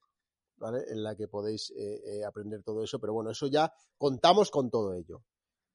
¿vale? 0.56 0.84
En 0.88 1.02
la 1.02 1.16
que 1.16 1.26
podéis 1.28 1.70
eh, 1.70 2.00
eh, 2.04 2.24
aprender 2.24 2.62
todo 2.62 2.82
eso, 2.82 2.98
pero 2.98 3.12
bueno, 3.14 3.30
eso 3.30 3.46
ya 3.46 3.72
contamos 3.98 4.50
con 4.50 4.70
todo 4.70 4.94
ello, 4.94 5.22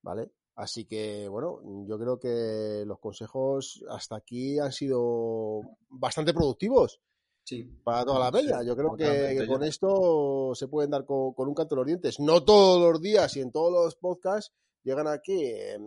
¿vale? 0.04 0.32
Así 0.60 0.84
que, 0.84 1.30
bueno, 1.30 1.62
yo 1.88 1.98
creo 1.98 2.20
que 2.20 2.84
los 2.86 3.00
consejos 3.00 3.82
hasta 3.90 4.18
aquí 4.18 4.60
han 4.60 4.74
sido 4.74 5.62
bastante 5.88 6.34
productivos 6.34 7.00
Sí. 7.46 7.64
para 7.82 8.04
toda 8.04 8.30
la. 8.30 8.40
Sí, 8.42 8.68
Yo 8.68 8.76
creo 8.76 8.98
que, 8.98 9.48
con 9.48 9.64
esto 9.64 10.52
se 10.54 10.68
pueden 10.68 10.92
dar 10.92 11.06
con, 11.06 11.34
con 11.34 11.48
un 11.48 11.56
canto 11.56 11.76
en 11.76 11.78
los 11.78 11.88
dientes. 11.88 12.20
No 12.20 12.44
todos 12.44 12.92
los 12.92 13.02
días 13.02 13.38
y 13.38 13.40
en 13.40 13.54
todos 13.54 13.72
los 13.72 13.96
podcasts 13.96 14.54
llegan 14.84 15.08
aquí 15.08 15.46
eh, 15.46 15.78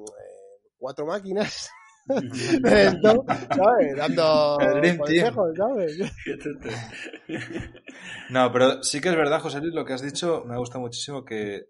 cuatro 0.79 1.05
máquinas. 1.05 1.69
Esto, 2.09 3.27
¿sabes? 3.55 3.95
Dando 3.95 4.57
consejos, 4.99 5.51
¿sabes? 5.55 5.99
No, 8.31 8.51
pero 8.51 8.83
sí 8.83 9.03
que 9.03 9.11
es 9.11 9.17
verdad, 9.17 9.43
José 9.43 9.61
Luis, 9.61 9.75
lo 9.75 9.85
que 9.85 9.93
has 9.93 10.03
dicho 10.03 10.45
me 10.47 10.57
gusta 10.57 10.79
muchísimo 10.79 11.27
que 11.27 11.67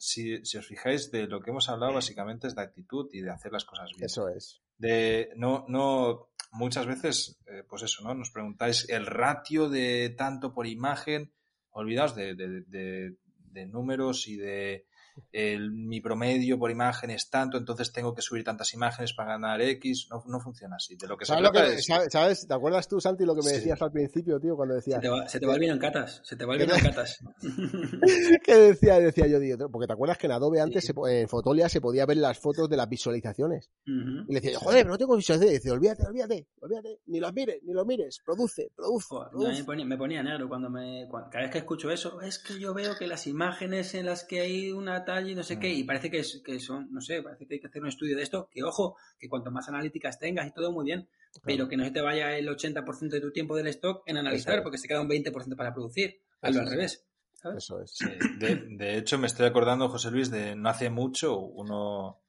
si, 0.00 0.44
si 0.44 0.58
os 0.58 0.66
fijáis 0.66 1.10
de 1.12 1.26
lo 1.26 1.40
que 1.40 1.50
hemos 1.50 1.68
hablado 1.68 1.92
básicamente 1.94 2.46
es 2.48 2.54
de 2.56 2.62
actitud 2.62 3.08
y 3.12 3.20
de 3.20 3.30
hacer 3.30 3.52
las 3.52 3.64
cosas 3.64 3.90
bien. 3.90 4.04
Eso 4.06 4.28
es. 4.28 4.60
De 4.78 5.30
no, 5.36 5.66
no, 5.68 6.30
muchas 6.52 6.86
veces, 6.86 7.38
eh, 7.46 7.62
pues 7.68 7.82
eso, 7.82 8.02
¿no? 8.02 8.14
Nos 8.14 8.30
preguntáis 8.30 8.88
el 8.88 9.04
ratio 9.06 9.68
de 9.68 10.14
tanto 10.16 10.52
por 10.54 10.66
imagen, 10.66 11.32
olvidaos 11.70 12.14
de, 12.16 12.34
de- 12.34 12.62
de- 12.62 13.16
de 13.52 13.66
números 13.66 14.26
y 14.28 14.36
de 14.36 14.86
el- 15.32 15.70
mi 15.72 16.00
promedio 16.00 16.58
por 16.58 16.70
imagen 16.70 17.10
es 17.10 17.28
tanto, 17.30 17.56
entonces 17.58 17.92
tengo 17.92 18.14
que 18.14 18.22
subir 18.22 18.44
tantas 18.44 18.72
imágenes 18.74 19.12
para 19.12 19.32
ganar 19.32 19.60
X. 19.60 20.08
No, 20.10 20.22
no 20.26 20.40
funciona 20.40 20.76
así. 20.76 20.96
De 20.96 21.06
lo 21.06 21.16
que 21.16 21.24
se 21.24 21.28
¿Sabes, 21.32 21.42
lo 21.44 21.52
trata 21.52 21.68
que- 21.68 21.74
es. 21.76 21.86
sabe- 21.86 22.10
sabes? 22.10 22.46
¿Te 22.46 22.54
acuerdas 22.54 22.88
tú, 22.88 23.00
Santi, 23.00 23.24
lo 23.24 23.34
que 23.34 23.42
me 23.42 23.50
Sí. 23.50 23.56
decías 23.56 23.80
al 23.82 23.92
principio, 23.92 24.38
tío, 24.40 24.56
cuando 24.56 24.74
Se 24.74 24.76
decías... 24.80 25.00
te, 25.00 25.08
va, 25.08 25.28
se 25.28 25.40
te 25.40 25.46
va 25.46 25.54
el 25.54 25.60
vino 25.60 25.72
en 25.74 25.78
catas. 25.78 26.20
Se 26.24 26.36
te 26.36 26.44
va 26.44 26.54
el 26.54 26.60
vino 26.60 26.74
en 26.74 26.80
catas. 26.82 27.18
¿Qué 28.44 28.54
decía? 28.56 28.98
Decía 28.98 29.26
yo, 29.26 29.40
tío, 29.40 29.70
porque 29.70 29.86
te 29.86 29.92
acuerdas 29.92 30.18
que 30.18 30.26
en 30.26 30.32
Adobe 30.32 30.60
antes, 30.60 30.84
Sí. 30.84 30.92
se 30.94 31.20
en 31.20 31.28
Fotolia, 31.28 31.68
se 31.68 31.80
podía 31.80 32.06
ver 32.06 32.16
las 32.18 32.38
fotos 32.38 32.68
de 32.68 32.76
las 32.76 32.88
visualizaciones. 32.88 33.70
Y 33.84 34.32
le 34.32 34.40
decía 34.40 34.58
joder, 34.58 34.80
pero 34.82 34.90
no 34.90 34.98
tengo 34.98 35.16
visualizaciones. 35.16 35.54
Y 35.54 35.58
dice, 35.58 35.70
olvídate, 35.70 36.06
olvídate, 36.06 36.46
olvídate, 36.60 37.00
ni 37.06 37.20
las 37.20 37.32
mires, 37.32 37.62
ni 37.62 37.72
lo 37.72 37.84
mires, 37.84 38.18
produce, 38.24 38.70
produce, 38.74 39.14
me, 39.34 39.64
ponía, 39.64 39.84
me 39.84 39.96
ponía 39.96 40.22
negro 40.22 40.48
cuando 40.48 40.70
me. 40.70 41.06
cua- 41.08 41.28
cada 41.30 41.44
vez 41.44 41.50
que 41.52 41.58
escucho 41.58 41.90
eso, 41.90 42.20
es 42.20 42.38
que 42.38 42.58
yo 42.58 42.74
veo 42.74 42.96
que 42.96 43.06
las 43.06 43.26
imágenes 43.26 43.94
en 43.94 44.06
las 44.06 44.24
que 44.24 44.40
hay 44.40 44.72
una 44.72 44.99
talla 45.04 45.30
y 45.30 45.34
no 45.34 45.42
sé 45.42 45.58
qué, 45.58 45.68
y 45.72 45.84
parece 45.84 46.10
que, 46.10 46.20
es, 46.20 46.42
que 46.44 46.58
son, 46.60 46.92
no 46.92 47.00
sé, 47.00 47.22
parece 47.22 47.46
que 47.46 47.54
hay 47.54 47.60
que 47.60 47.66
hacer 47.66 47.82
un 47.82 47.88
estudio 47.88 48.16
de 48.16 48.22
esto, 48.22 48.48
que 48.50 48.62
ojo, 48.62 48.96
que 49.18 49.28
cuanto 49.28 49.50
más 49.50 49.68
analíticas 49.68 50.18
tengas 50.18 50.46
y 50.46 50.52
todo 50.52 50.72
muy 50.72 50.84
bien, 50.84 51.08
pero 51.44 51.68
que 51.68 51.76
no 51.76 51.84
se 51.84 51.90
te 51.90 52.00
vaya 52.00 52.36
el 52.36 52.48
80% 52.48 53.08
de 53.08 53.20
tu 53.20 53.32
tiempo 53.32 53.56
del 53.56 53.68
stock 53.68 54.02
en 54.06 54.16
analizar, 54.16 54.62
porque 54.62 54.78
se 54.78 54.88
queda 54.88 55.00
un 55.00 55.08
20% 55.08 55.56
para 55.56 55.72
producir. 55.72 56.20
Hazlo 56.40 56.60
al 56.60 56.66
es. 56.66 56.72
revés. 56.72 57.06
¿sabes? 57.34 57.64
Eso 57.64 57.80
es. 57.80 57.90
Sí, 57.92 58.06
de, 58.38 58.56
de 58.76 58.98
hecho, 58.98 59.18
me 59.18 59.26
estoy 59.26 59.46
acordando, 59.46 59.88
José 59.88 60.10
Luis, 60.10 60.30
de 60.30 60.56
no 60.56 60.68
hace 60.68 60.90
mucho 60.90 61.38
uno, 61.38 62.19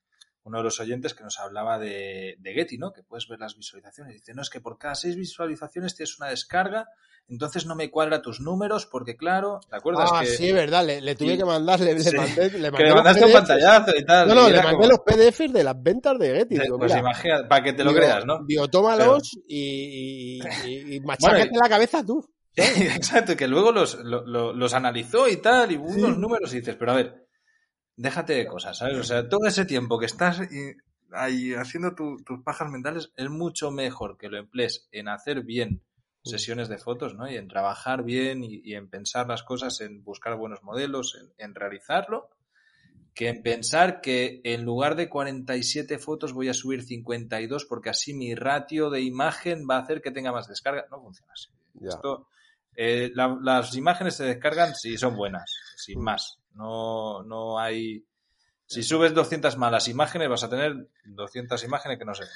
uno 0.43 0.57
de 0.57 0.63
los 0.63 0.79
oyentes 0.79 1.13
que 1.13 1.23
nos 1.23 1.39
hablaba 1.39 1.77
de, 1.77 2.35
de 2.39 2.53
Getty, 2.53 2.77
¿no? 2.77 2.91
Que 2.91 3.03
puedes 3.03 3.27
ver 3.27 3.39
las 3.39 3.55
visualizaciones. 3.55 4.13
Dice, 4.15 4.33
no, 4.33 4.41
es 4.41 4.49
que 4.49 4.59
por 4.61 4.77
cada 4.77 4.95
seis 4.95 5.15
visualizaciones 5.15 5.95
tienes 5.95 6.17
una 6.19 6.29
descarga, 6.29 6.87
entonces 7.29 7.65
no 7.67 7.75
me 7.75 7.91
cuadra 7.91 8.21
tus 8.21 8.41
números, 8.41 8.87
porque 8.87 9.15
claro, 9.15 9.59
¿te 9.69 9.75
acuerdas? 9.75 10.09
Ah, 10.11 10.21
que, 10.21 10.27
sí, 10.27 10.51
verdad, 10.51 10.85
le, 10.85 10.99
le 10.99 11.15
tuve 11.15 11.33
Sí. 11.33 11.37
que 11.37 11.45
mandar, 11.45 11.79
le, 11.79 11.93
le 11.93 11.99
Sí. 12.01 12.17
mandé, 12.17 12.43
le 12.45 12.49
que 12.51 12.57
le 12.57 12.71
mandé 12.71 12.93
mandaste 12.95 13.25
un 13.25 13.31
pantallazo 13.31 13.91
y 13.95 14.03
tal. 14.03 14.27
No, 14.27 14.35
no, 14.35 14.49
le 14.49 14.57
mandé 14.63 14.71
como- 14.77 14.87
los 14.89 14.99
PDFs 14.99 15.53
de 15.53 15.63
las 15.63 15.81
ventas 15.81 16.17
de 16.17 16.35
Getty. 16.35 16.57
digo, 16.59 16.77
pues 16.79 16.91
mira, 16.91 16.99
imagina, 17.01 17.47
para 17.47 17.63
que 17.63 17.73
te 17.73 17.83
lo 17.83 17.91
digo, 17.91 18.01
creas, 18.01 18.25
¿no? 18.25 18.43
Digo, 18.45 18.67
tómalos 18.67 19.31
y, 19.47 20.39
y, 20.39 20.41
y, 20.65 20.95
y 20.95 20.99
machácate 21.01 21.37
Bueno, 21.49 21.51
y- 21.53 21.63
la 21.63 21.69
cabeza 21.69 22.03
tú. 22.05 22.27
Exacto, 22.55 23.37
que 23.37 23.47
luego 23.47 23.71
los, 23.71 23.95
lo- 24.03 24.25
lo- 24.25 24.53
los 24.53 24.73
analizó 24.73 25.27
y 25.29 25.37
tal, 25.37 25.71
y 25.71 25.75
unos 25.77 26.17
números 26.17 26.51
y 26.53 26.57
dices, 26.59 26.75
pero 26.77 26.91
a 26.91 26.95
ver, 26.95 27.27
déjate 27.95 28.33
de 28.33 28.45
cosas, 28.47 28.77
¿sabes? 28.77 28.97
O 28.97 29.03
sea, 29.03 29.27
todo 29.29 29.47
ese 29.47 29.65
tiempo 29.65 29.99
que 29.99 30.05
estás 30.05 30.41
ahí 31.11 31.53
haciendo 31.53 31.93
tu- 31.95 32.23
tus 32.23 32.41
pajas 32.43 32.69
mentales 32.69 33.11
es 33.17 33.29
mucho 33.29 33.71
mejor 33.71 34.17
que 34.17 34.29
lo 34.29 34.37
emplees 34.37 34.87
en 34.91 35.07
hacer 35.09 35.43
bien 35.43 35.81
sesiones 36.23 36.69
de 36.69 36.77
fotos, 36.77 37.15
¿no? 37.15 37.29
Y 37.29 37.35
en 37.35 37.47
trabajar 37.47 38.03
bien 38.03 38.43
y, 38.43 38.61
y 38.63 38.75
en 38.75 38.87
pensar 38.89 39.27
las 39.27 39.43
cosas, 39.43 39.81
en 39.81 40.03
buscar 40.03 40.35
buenos 40.37 40.61
modelos, 40.63 41.17
en, 41.19 41.33
en 41.37 41.55
realizarlo, 41.55 42.29
que 43.15 43.27
en 43.27 43.41
pensar 43.43 43.99
que 44.01 44.39
en 44.43 44.63
lugar 44.63 44.95
de 44.95 45.09
47 45.09 45.97
fotos 45.97 46.31
voy 46.33 46.47
a 46.47 46.53
subir 46.53 46.83
52 46.83 47.65
porque 47.65 47.89
así 47.89 48.13
mi 48.13 48.35
ratio 48.35 48.89
de 48.89 49.01
imagen 49.01 49.67
va 49.69 49.77
a 49.77 49.79
hacer 49.79 50.01
que 50.01 50.11
tenga 50.11 50.31
más 50.31 50.47
descarga. 50.47 50.85
No 50.91 51.01
funciona 51.01 51.33
así. 51.33 51.49
Ya. 51.73 51.89
Esto, 51.89 52.27
eh, 52.75 53.11
la- 53.15 53.37
las 53.41 53.75
imágenes 53.75 54.15
se 54.15 54.23
descargan 54.23 54.75
si 54.75 54.97
son 54.97 55.15
buenas, 55.17 55.51
sin 55.81 56.01
más. 56.01 56.39
No, 56.53 57.23
no 57.23 57.59
hay. 57.59 58.05
Si 58.65 58.83
subes 58.83 59.13
200 59.13 59.57
malas 59.57 59.87
imágenes, 59.87 60.29
vas 60.29 60.43
a 60.43 60.49
tener 60.49 60.89
200 61.05 61.63
imágenes 61.63 61.97
que 61.97 62.05
no 62.05 62.13
se 62.13 62.23
ven. 62.23 62.31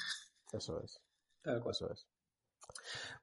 Eso 0.52 0.80
es. 0.82 1.00
Tal 1.42 1.60
cual. 1.60 1.72
Eso 1.74 1.90
es. 1.92 2.06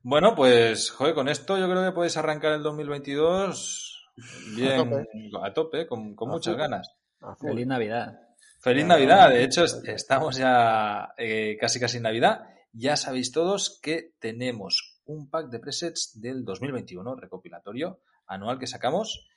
Bueno, 0.02 0.36
pues, 0.36 0.90
joder, 0.92 1.14
con 1.14 1.30
esto 1.30 1.58
yo 1.58 1.70
creo 1.70 1.84
que 1.84 1.92
podéis 1.92 2.18
arrancar 2.18 2.54
el 2.54 2.64
2022 2.64 4.12
bien 4.56 5.06
a 5.42 5.54
tope, 5.54 5.88
con, 5.88 6.16
con 6.16 6.30
A 6.30 6.34
muchas 6.34 6.56
ganas. 6.56 6.92
A. 7.22 7.36
Feliz 7.36 7.66
Navidad. 7.68 8.20
Feliz 8.60 8.86
Navidad, 8.86 9.30
de 9.30 9.44
hecho 9.44 9.64
es- 9.66 9.82
estamos 9.86 10.38
ya 10.38 11.14
eh, 11.18 11.58
casi 11.60 11.80
casi 11.80 11.98
en 11.98 12.04
Navidad. 12.04 12.48
Ya 12.72 12.96
sabéis 12.98 13.32
todos 13.32 13.80
que 13.82 14.14
tenemos 14.20 15.00
un 15.06 15.30
pack 15.30 15.50
de 15.50 15.60
presets 15.60 16.20
del 16.22 16.44
2021 16.46 17.16
recopilatorio 17.16 18.00
anual 18.26 18.58
que 18.58 18.68
sacamos, 18.68 19.28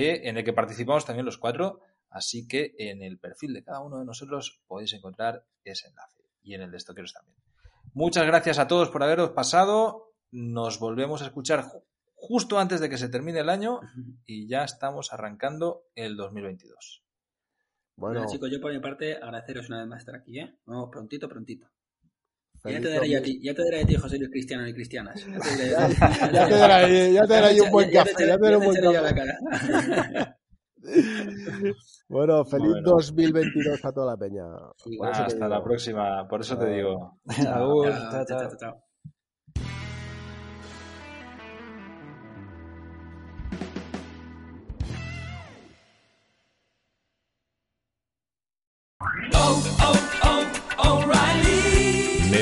que 0.00 0.28
en 0.28 0.36
el 0.36 0.44
que 0.44 0.52
participamos 0.52 1.04
también 1.04 1.24
los 1.24 1.38
cuatro, 1.38 1.80
así 2.10 2.46
que 2.48 2.74
en 2.78 3.02
el 3.02 3.18
perfil 3.18 3.54
de 3.54 3.62
cada 3.62 3.80
uno 3.80 3.98
de 3.98 4.04
nosotros 4.04 4.60
podéis 4.66 4.92
encontrar 4.92 5.44
ese 5.64 5.88
enlace 5.88 6.22
y 6.42 6.54
en 6.54 6.62
el 6.62 6.70
de 6.70 6.76
Estoqueros 6.78 7.12
también. 7.12 7.36
Muchas 7.92 8.26
gracias 8.26 8.58
a 8.58 8.66
todos 8.66 8.88
por 8.90 9.02
haberos 9.02 9.30
pasado. 9.30 10.12
Nos 10.32 10.80
volvemos 10.80 11.22
a 11.22 11.26
escuchar 11.26 11.62
ju- 11.62 11.84
justo 12.16 12.58
antes 12.58 12.80
de 12.80 12.88
que 12.88 12.98
se 12.98 13.08
termine 13.08 13.38
el 13.40 13.48
año 13.48 13.80
y 14.26 14.48
ya 14.48 14.64
estamos 14.64 15.12
arrancando 15.12 15.84
el 15.94 16.16
2022. 16.16 17.02
Bueno, 17.96 18.18
Bueno, 18.20 18.32
chicos, 18.32 18.50
yo 18.50 18.60
por 18.60 18.72
mi 18.72 18.80
parte 18.80 19.14
agradeceros 19.16 19.68
una 19.68 19.78
vez 19.78 19.86
más 19.86 20.00
estar 20.00 20.16
aquí, 20.16 20.40
¿eh? 20.40 20.58
Vamos, 20.66 20.88
prontito, 20.90 21.28
prontito. 21.28 21.68
Ya 22.64 22.80
te 22.80 22.88
daré 22.88 23.10
yo 23.10 23.18
a 23.18 23.20
2000. 23.20 23.22
ti, 23.22 23.40
ya 23.42 23.54
te 23.54 23.62
daré 23.62 23.82
a 23.82 23.86
ti, 23.86 23.94
José 23.94 24.18
Luis 24.18 24.30
Cristiano 24.30 24.66
y 24.66 24.72
Cristianas. 24.72 25.26
Ya 25.26 25.38
te 25.40 25.68
Ya 26.32 26.48
te 26.48 26.54
daré, 26.56 27.12
ya 27.12 27.26
te 27.26 27.34
daré 27.34 27.60
un 27.60 27.70
buen 27.70 27.90
café, 27.90 28.26
ya 28.26 28.38
te 28.38 28.44
daré 28.44 28.56
un 28.56 28.64
buen 28.64 28.80
café. 28.80 29.14
Bueno, 32.08 32.44
feliz 32.44 32.68
Bueno. 32.68 32.90
2022 32.90 33.84
a 33.84 33.92
toda 33.92 34.12
la 34.12 34.16
peña. 34.18 34.44
Hasta 35.10 35.48
la 35.48 35.64
próxima, 35.64 36.28
por 36.28 36.42
eso 36.42 36.58
te 36.58 36.66
digo. 36.66 37.18
Agur, 37.48 37.90
Chao, 37.90 38.24
chao, 38.26 38.38
chao, 38.38 38.56
chao. 38.58 38.84